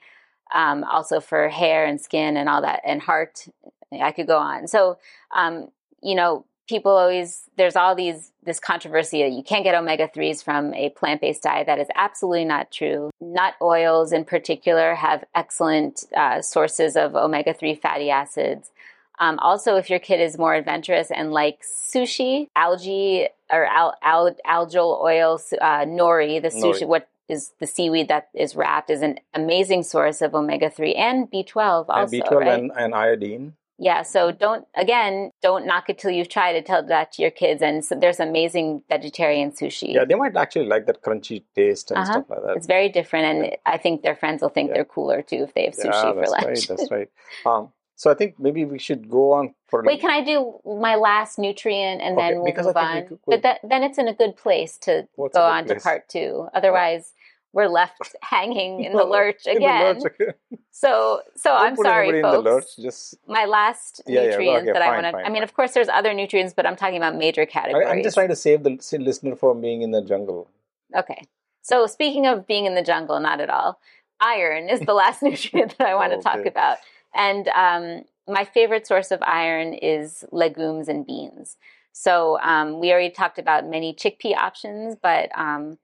um, 0.53 0.83
also 0.83 1.19
for 1.19 1.49
hair 1.49 1.85
and 1.85 1.99
skin 1.99 2.37
and 2.37 2.49
all 2.49 2.61
that, 2.61 2.81
and 2.85 3.01
heart. 3.01 3.47
I 3.91 4.11
could 4.11 4.27
go 4.27 4.37
on. 4.37 4.67
So, 4.67 4.97
um, 5.33 5.69
you 6.03 6.13
know, 6.13 6.45
people 6.67 6.91
always 6.91 7.49
there's 7.55 7.75
all 7.75 7.95
these 7.95 8.31
this 8.43 8.59
controversy 8.59 9.23
that 9.23 9.31
you 9.31 9.43
can't 9.43 9.63
get 9.63 9.75
omega 9.75 10.07
3s 10.07 10.43
from 10.43 10.73
a 10.73 10.89
plant-based 10.91 11.43
diet 11.43 11.67
that 11.67 11.79
is 11.79 11.87
absolutely 11.95 12.45
not 12.45 12.71
true 12.71 13.09
nut 13.21 13.55
oils 13.61 14.11
in 14.11 14.25
particular 14.25 14.95
have 14.95 15.23
excellent 15.33 16.05
uh, 16.15 16.41
sources 16.41 16.95
of 16.95 17.15
omega-3 17.15 17.79
fatty 17.79 18.09
acids 18.09 18.71
um, 19.19 19.39
also 19.39 19.77
if 19.77 19.89
your 19.89 19.99
kid 19.99 20.19
is 20.19 20.37
more 20.37 20.53
adventurous 20.53 21.09
and 21.09 21.31
likes 21.31 21.67
sushi 21.93 22.47
algae 22.55 23.27
or 23.51 23.65
al- 23.65 23.95
al- 24.03 24.35
algal 24.45 25.01
oil 25.01 25.39
uh, 25.61 25.85
nori 25.85 26.41
the 26.41 26.49
sushi 26.49 26.81
nori. 26.83 26.87
what 26.87 27.09
is 27.29 27.51
the 27.59 27.67
seaweed 27.67 28.07
that 28.07 28.29
is 28.33 28.55
wrapped 28.55 28.89
is 28.89 29.01
an 29.01 29.19
amazing 29.33 29.83
source 29.83 30.21
of 30.21 30.33
omega 30.33 30.69
3 30.69 30.93
and 30.95 31.31
B12 31.31 31.85
also. 31.89 32.17
And 32.17 32.23
B12 32.23 32.31
right? 32.31 32.59
and, 32.59 32.71
and, 32.75 32.95
iodine. 32.95 33.53
Yeah, 33.79 34.01
so 34.01 34.31
don't, 34.31 34.65
again, 34.75 35.31
don't 35.43 35.67
knock 35.67 35.89
it 35.89 35.99
till 35.99 36.09
you've 36.09 36.29
tried 36.29 36.55
it. 36.55 36.65
Tell 36.65 36.83
that 36.87 37.11
to 37.13 37.21
your 37.21 37.29
kids. 37.29 37.61
And 37.61 37.85
so 37.85 37.95
there's 37.95 38.19
amazing 38.19 38.81
vegetarian 38.89 39.51
sushi. 39.51 39.93
Yeah, 39.93 40.05
they 40.05 40.15
might 40.15 40.35
actually 40.35 40.65
like 40.65 40.87
that 40.87 41.03
crunchy 41.03 41.43
taste 41.55 41.91
and 41.91 41.99
uh-huh. 41.99 42.11
stuff 42.11 42.25
like 42.29 42.41
that. 42.43 42.57
It's 42.57 42.65
very 42.65 42.89
different. 42.89 43.25
And 43.25 43.45
yeah. 43.45 43.55
I 43.67 43.77
think 43.77 44.01
their 44.01 44.15
friends 44.15 44.41
will 44.41 44.49
think 44.49 44.69
yeah. 44.69 44.75
they're 44.75 44.85
cooler 44.85 45.21
too 45.21 45.43
if 45.43 45.53
they 45.53 45.65
have 45.65 45.75
sushi 45.75 45.93
yeah, 45.93 46.11
for 46.13 46.25
lunch. 46.27 46.67
That's 46.67 46.69
right, 46.69 46.77
that's 46.77 46.91
right. 46.91 47.09
Um, 47.45 47.71
so 47.97 48.11
I 48.11 48.13
think 48.13 48.39
maybe 48.39 48.63
we 48.63 48.77
should 48.77 49.09
go 49.09 49.33
on 49.33 49.55
for. 49.67 49.81
Wait, 49.83 49.99
can 49.99 50.11
I 50.11 50.23
do 50.23 50.59
my 50.63 50.95
last 50.95 51.39
nutrient 51.39 51.99
and 51.99 52.15
okay, 52.15 52.29
then 52.29 52.41
we'll 52.43 52.63
move 52.63 52.77
on? 52.77 53.07
Could, 53.07 53.19
but 53.25 53.41
that, 53.41 53.59
then 53.63 53.81
it's 53.81 53.97
in 53.97 54.07
a 54.07 54.13
good 54.13 54.37
place 54.37 54.77
to 54.81 55.07
go 55.17 55.41
on 55.41 55.65
place? 55.65 55.81
to 55.81 55.83
part 55.83 56.07
two. 56.07 56.47
Otherwise, 56.53 57.13
we're 57.53 57.67
left 57.67 58.15
hanging 58.21 58.83
in 58.83 58.93
the 58.93 59.03
lurch 59.03 59.45
again. 59.45 59.99
The 59.99 60.03
lurch 60.03 60.13
again. 60.19 60.59
So, 60.71 61.21
so 61.35 61.53
I'm 61.55 61.75
sorry, 61.75 62.21
folks. 62.21 62.45
Lurch, 62.45 62.65
just... 62.79 63.15
My 63.27 63.45
last 63.45 64.01
yeah, 64.05 64.27
nutrients 64.27 64.65
yeah, 64.65 64.71
okay, 64.71 64.79
that 64.79 64.79
fine, 64.79 65.05
I 65.05 65.11
want 65.11 65.17
to. 65.17 65.25
I 65.25 65.29
mean, 65.29 65.43
of 65.43 65.53
course, 65.53 65.71
there's 65.71 65.89
other 65.89 66.13
nutrients, 66.13 66.53
but 66.53 66.65
I'm 66.65 66.75
talking 66.75 66.97
about 66.97 67.15
major 67.15 67.45
categories. 67.45 67.87
I, 67.87 67.95
am 67.95 68.03
just 68.03 68.15
trying 68.15 68.29
to 68.29 68.35
save 68.35 68.63
the 68.63 68.79
listener 68.99 69.35
from 69.35 69.59
being 69.59 69.81
in 69.81 69.91
the 69.91 70.01
jungle. 70.03 70.49
Okay. 70.95 71.25
So, 71.63 71.87
speaking 71.87 72.27
of 72.27 72.45
being 72.45 72.65
in 72.65 72.75
the 72.75 72.83
jungle, 72.83 73.19
not 73.19 73.41
at 73.41 73.49
all. 73.49 73.79
Iron 74.19 74.69
is 74.69 74.79
the 74.79 74.93
last 74.93 75.21
nutrient 75.23 75.77
that 75.77 75.87
I 75.87 75.95
want 75.95 76.13
to 76.13 76.21
talk 76.21 76.45
about, 76.45 76.77
and 77.13 77.47
um, 77.49 78.03
my 78.27 78.45
favorite 78.45 78.85
source 78.85 79.11
of 79.11 79.21
iron 79.23 79.73
is 79.73 80.25
legumes 80.31 80.87
and 80.87 81.05
beans. 81.05 81.57
So 81.91 82.39
um, 82.41 82.79
we 82.79 82.91
already 82.91 83.09
talked 83.09 83.39
about 83.39 83.67
many 83.67 83.93
chickpea 83.93 84.37
options, 84.37 84.95
but 85.01 85.29
um, 85.35 85.79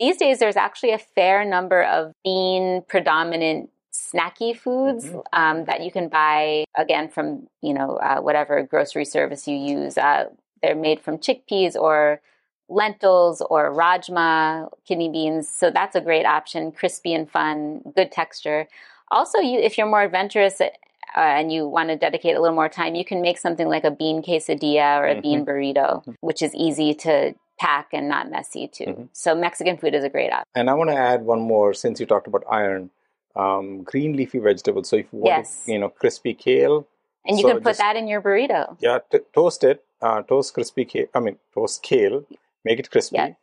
these 0.00 0.16
days, 0.16 0.38
there's 0.38 0.56
actually 0.56 0.92
a 0.92 0.98
fair 0.98 1.44
number 1.44 1.82
of 1.82 2.12
bean 2.24 2.82
predominant 2.88 3.70
snacky 3.92 4.56
foods 4.56 5.06
mm-hmm. 5.06 5.18
um, 5.32 5.64
that 5.64 5.82
you 5.82 5.90
can 5.90 6.08
buy 6.08 6.64
again 6.76 7.08
from 7.08 7.48
you 7.62 7.74
know 7.74 7.96
uh, 7.96 8.20
whatever 8.20 8.62
grocery 8.62 9.04
service 9.04 9.48
you 9.48 9.56
use. 9.56 9.98
Uh, 9.98 10.26
they're 10.62 10.74
made 10.74 11.00
from 11.00 11.18
chickpeas 11.18 11.74
or 11.76 12.20
lentils 12.68 13.40
or 13.48 13.72
rajma, 13.72 14.68
kidney 14.86 15.08
beans. 15.08 15.48
So 15.48 15.70
that's 15.70 15.96
a 15.96 16.00
great 16.00 16.26
option, 16.26 16.72
crispy 16.72 17.14
and 17.14 17.30
fun, 17.30 17.80
good 17.96 18.12
texture. 18.12 18.68
Also, 19.10 19.38
you 19.38 19.58
if 19.58 19.78
you're 19.78 19.86
more 19.86 20.02
adventurous 20.02 20.60
uh, 20.60 20.68
and 21.16 21.52
you 21.52 21.66
want 21.66 21.88
to 21.88 21.96
dedicate 21.96 22.36
a 22.36 22.40
little 22.40 22.54
more 22.54 22.68
time, 22.68 22.94
you 22.94 23.04
can 23.04 23.22
make 23.22 23.38
something 23.38 23.68
like 23.68 23.84
a 23.84 23.90
bean 23.90 24.22
quesadilla 24.22 24.98
or 24.98 25.06
a 25.06 25.12
mm-hmm. 25.12 25.20
bean 25.22 25.46
burrito, 25.46 26.00
mm-hmm. 26.00 26.12
which 26.20 26.42
is 26.42 26.54
easy 26.54 26.94
to 26.94 27.34
pack 27.58 27.88
and 27.92 28.08
not 28.08 28.30
messy 28.30 28.68
too. 28.68 28.84
Mm-hmm. 28.84 29.02
So 29.12 29.34
Mexican 29.34 29.76
food 29.76 29.94
is 29.94 30.04
a 30.04 30.08
great 30.08 30.32
option. 30.32 30.46
And 30.54 30.70
I 30.70 30.74
want 30.74 30.90
to 30.90 30.96
add 30.96 31.22
one 31.22 31.40
more 31.40 31.74
since 31.74 32.00
you 32.00 32.06
talked 32.06 32.26
about 32.26 32.44
iron. 32.50 32.90
Um, 33.36 33.82
green 33.84 34.16
leafy 34.16 34.38
vegetables. 34.38 34.88
So 34.88 34.96
if 34.96 35.06
you 35.12 35.20
want, 35.20 35.26
yes. 35.26 35.64
you 35.66 35.78
know, 35.78 35.90
crispy 35.90 36.34
kale, 36.34 36.86
and 37.24 37.38
you 37.38 37.42
so 37.42 37.48
can 37.50 37.58
put 37.58 37.70
just, 37.70 37.78
that 37.78 37.94
in 37.94 38.08
your 38.08 38.20
burrito. 38.20 38.76
Yeah, 38.80 38.98
t- 39.12 39.18
toast 39.32 39.62
it. 39.62 39.84
Uh, 40.00 40.22
toast 40.22 40.54
crispy 40.54 40.84
kale. 40.84 41.06
I 41.14 41.20
mean, 41.20 41.36
toast 41.54 41.82
kale. 41.82 42.24
Make 42.64 42.80
it 42.80 42.90
crispy. 42.90 43.16
Yeah. 43.16 43.34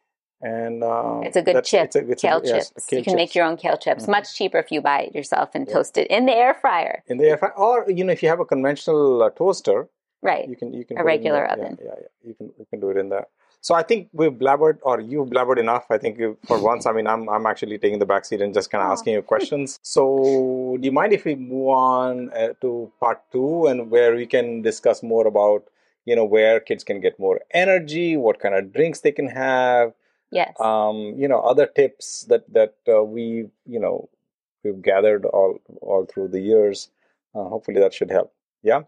And 0.41 0.83
um, 0.83 1.23
it's 1.23 1.37
a 1.37 1.41
good 1.41 1.63
chip. 1.63 1.85
It's 1.85 1.95
a, 1.95 2.09
it's 2.09 2.21
kale 2.21 2.37
a, 2.37 2.41
chips. 2.41 2.71
Yes, 2.75 2.85
kale 2.87 2.99
you 2.99 3.03
can 3.03 3.11
chips. 3.11 3.17
make 3.17 3.35
your 3.35 3.45
own 3.45 3.57
kale 3.57 3.77
chips. 3.77 4.03
Mm-hmm. 4.03 4.11
Much 4.11 4.35
cheaper 4.35 4.57
if 4.57 4.71
you 4.71 4.81
buy 4.81 5.03
it 5.03 5.15
yourself 5.15 5.51
and 5.53 5.65
yeah. 5.67 5.73
toast 5.73 5.97
it 5.97 6.07
in 6.07 6.25
the 6.25 6.33
air 6.33 6.53
fryer. 6.53 7.03
In 7.07 7.17
the 7.17 7.25
air 7.25 7.37
fryer, 7.37 7.53
or 7.53 7.89
you 7.89 8.03
know, 8.03 8.11
if 8.11 8.21
you 8.21 8.29
have 8.29 8.41
a 8.41 8.45
conventional 8.45 9.23
uh, 9.23 9.29
toaster, 9.29 9.87
right? 10.21 10.47
You 10.49 10.55
can 10.55 10.73
you 10.73 10.83
can 10.83 10.97
a 10.97 11.03
regular 11.03 11.45
oven. 11.45 11.77
Yeah, 11.79 11.87
yeah, 11.87 11.99
yeah, 12.01 12.29
You 12.29 12.33
can 12.33 12.51
you 12.59 12.65
can 12.69 12.79
do 12.79 12.89
it 12.89 12.97
in 12.97 13.09
there. 13.09 13.27
So 13.65 13.73
I 13.73 13.81
think 13.81 14.09
we've 14.13 14.31
blabbered, 14.31 14.77
or 14.83 14.99
you've 14.99 15.29
blabbered 15.29 15.57
enough. 15.57 15.85
I 15.89 15.97
think 15.97 16.19
for 16.45 16.61
once, 16.61 16.85
I 16.85 16.91
mean, 16.91 17.07
I'm 17.07 17.27
I'm 17.27 17.47
actually 17.47 17.79
taking 17.79 17.97
the 17.97 18.05
back 18.05 18.23
seat 18.25 18.39
and 18.39 18.53
just 18.53 18.69
kind 18.69 18.83
of 18.83 18.91
asking 18.91 19.13
you 19.13 19.23
questions. 19.23 19.79
So, 19.95 20.77
do 20.79 20.85
you 20.85 20.91
mind 20.91 21.13
if 21.13 21.25
we 21.25 21.33
move 21.33 21.69
on 21.69 22.29
uh, 22.33 22.49
to 22.61 22.91
part 22.99 23.23
two, 23.31 23.65
and 23.65 23.89
where 23.89 24.15
we 24.15 24.27
can 24.27 24.61
discuss 24.61 25.01
more 25.01 25.25
about, 25.25 25.63
you 26.05 26.15
know, 26.15 26.25
where 26.25 26.59
kids 26.59 26.83
can 26.83 27.01
get 27.01 27.17
more 27.17 27.39
energy, 27.55 28.15
what 28.15 28.39
kind 28.39 28.53
of 28.53 28.71
drinks 28.71 28.99
they 28.99 29.11
can 29.11 29.29
have, 29.29 29.93
yes, 30.29 30.53
um, 30.59 31.15
you 31.17 31.27
know, 31.27 31.39
other 31.39 31.65
tips 31.65 32.25
that 32.29 32.45
that 32.53 32.75
uh, 32.87 33.03
we, 33.03 33.49
you 33.65 33.79
know, 33.79 34.07
we've 34.63 34.83
gathered 34.83 35.25
all 35.25 35.57
all 35.81 36.05
through 36.05 36.27
the 36.27 36.41
years. 36.51 36.89
Uh, 37.33 37.45
hopefully, 37.45 37.79
that 37.79 37.95
should 37.95 38.11
help. 38.11 38.31
Yeah. 38.61 38.83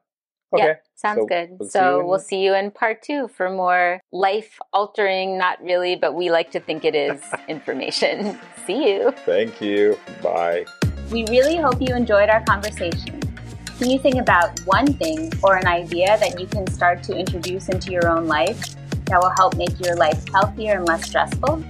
Okay. 0.53 0.63
Yep, 0.63 0.83
sounds 0.95 1.19
so 1.19 1.25
good. 1.25 1.49
We'll 1.59 1.69
so 1.69 2.05
we'll 2.05 2.19
see 2.19 2.43
you 2.43 2.53
in 2.53 2.71
part 2.71 3.01
two 3.01 3.27
for 3.27 3.49
more 3.49 3.99
life 4.13 4.59
altering, 4.71 5.37
not 5.37 5.61
really, 5.61 5.95
but 5.95 6.15
we 6.15 6.31
like 6.31 6.51
to 6.51 6.59
think 6.59 6.85
it 6.85 6.95
is 6.95 7.21
information. 7.49 8.39
see 8.65 8.91
you. 8.91 9.11
Thank 9.25 9.61
you. 9.61 9.97
Bye. 10.23 10.65
We 11.11 11.25
really 11.29 11.57
hope 11.57 11.81
you 11.81 11.93
enjoyed 11.95 12.29
our 12.29 12.43
conversation. 12.45 13.19
Can 13.77 13.91
you 13.91 13.99
think 13.99 14.15
about 14.15 14.59
one 14.61 14.87
thing 14.93 15.31
or 15.43 15.57
an 15.57 15.67
idea 15.67 16.17
that 16.17 16.39
you 16.39 16.47
can 16.47 16.65
start 16.67 17.03
to 17.03 17.15
introduce 17.15 17.69
into 17.69 17.91
your 17.91 18.09
own 18.09 18.25
life 18.27 18.75
that 19.05 19.21
will 19.21 19.33
help 19.37 19.55
make 19.55 19.79
your 19.85 19.95
life 19.95 20.23
healthier 20.33 20.77
and 20.77 20.87
less 20.87 21.05
stressful? 21.05 21.63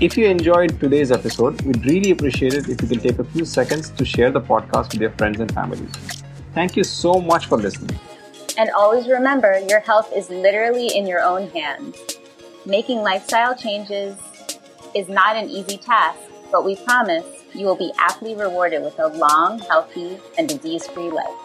If 0.00 0.18
you 0.18 0.26
enjoyed 0.26 0.78
today's 0.80 1.12
episode, 1.12 1.62
we'd 1.62 1.86
really 1.86 2.10
appreciate 2.10 2.54
it 2.54 2.68
if 2.68 2.82
you 2.82 2.88
can 2.88 2.98
take 2.98 3.18
a 3.20 3.24
few 3.24 3.44
seconds 3.44 3.90
to 3.90 4.04
share 4.04 4.30
the 4.30 4.40
podcast 4.40 4.92
with 4.92 5.00
your 5.00 5.12
friends 5.12 5.40
and 5.40 5.52
families. 5.54 5.90
Thank 6.52 6.76
you 6.76 6.84
so 6.84 7.14
much 7.14 7.46
for 7.46 7.56
listening. 7.56 7.98
And 8.56 8.70
always 8.70 9.08
remember, 9.08 9.58
your 9.68 9.80
health 9.80 10.12
is 10.14 10.30
literally 10.30 10.88
in 10.96 11.06
your 11.06 11.20
own 11.20 11.48
hands. 11.50 11.96
Making 12.64 12.98
lifestyle 13.02 13.54
changes 13.56 14.16
is 14.94 15.08
not 15.08 15.36
an 15.36 15.50
easy 15.50 15.76
task, 15.76 16.20
but 16.52 16.64
we 16.64 16.76
promise 16.76 17.26
you 17.52 17.66
will 17.66 17.76
be 17.76 17.92
aptly 17.98 18.34
rewarded 18.34 18.82
with 18.82 18.98
a 18.98 19.08
long, 19.08 19.58
healthy, 19.58 20.18
and 20.38 20.48
disease 20.48 20.86
free 20.86 21.10
life. 21.10 21.43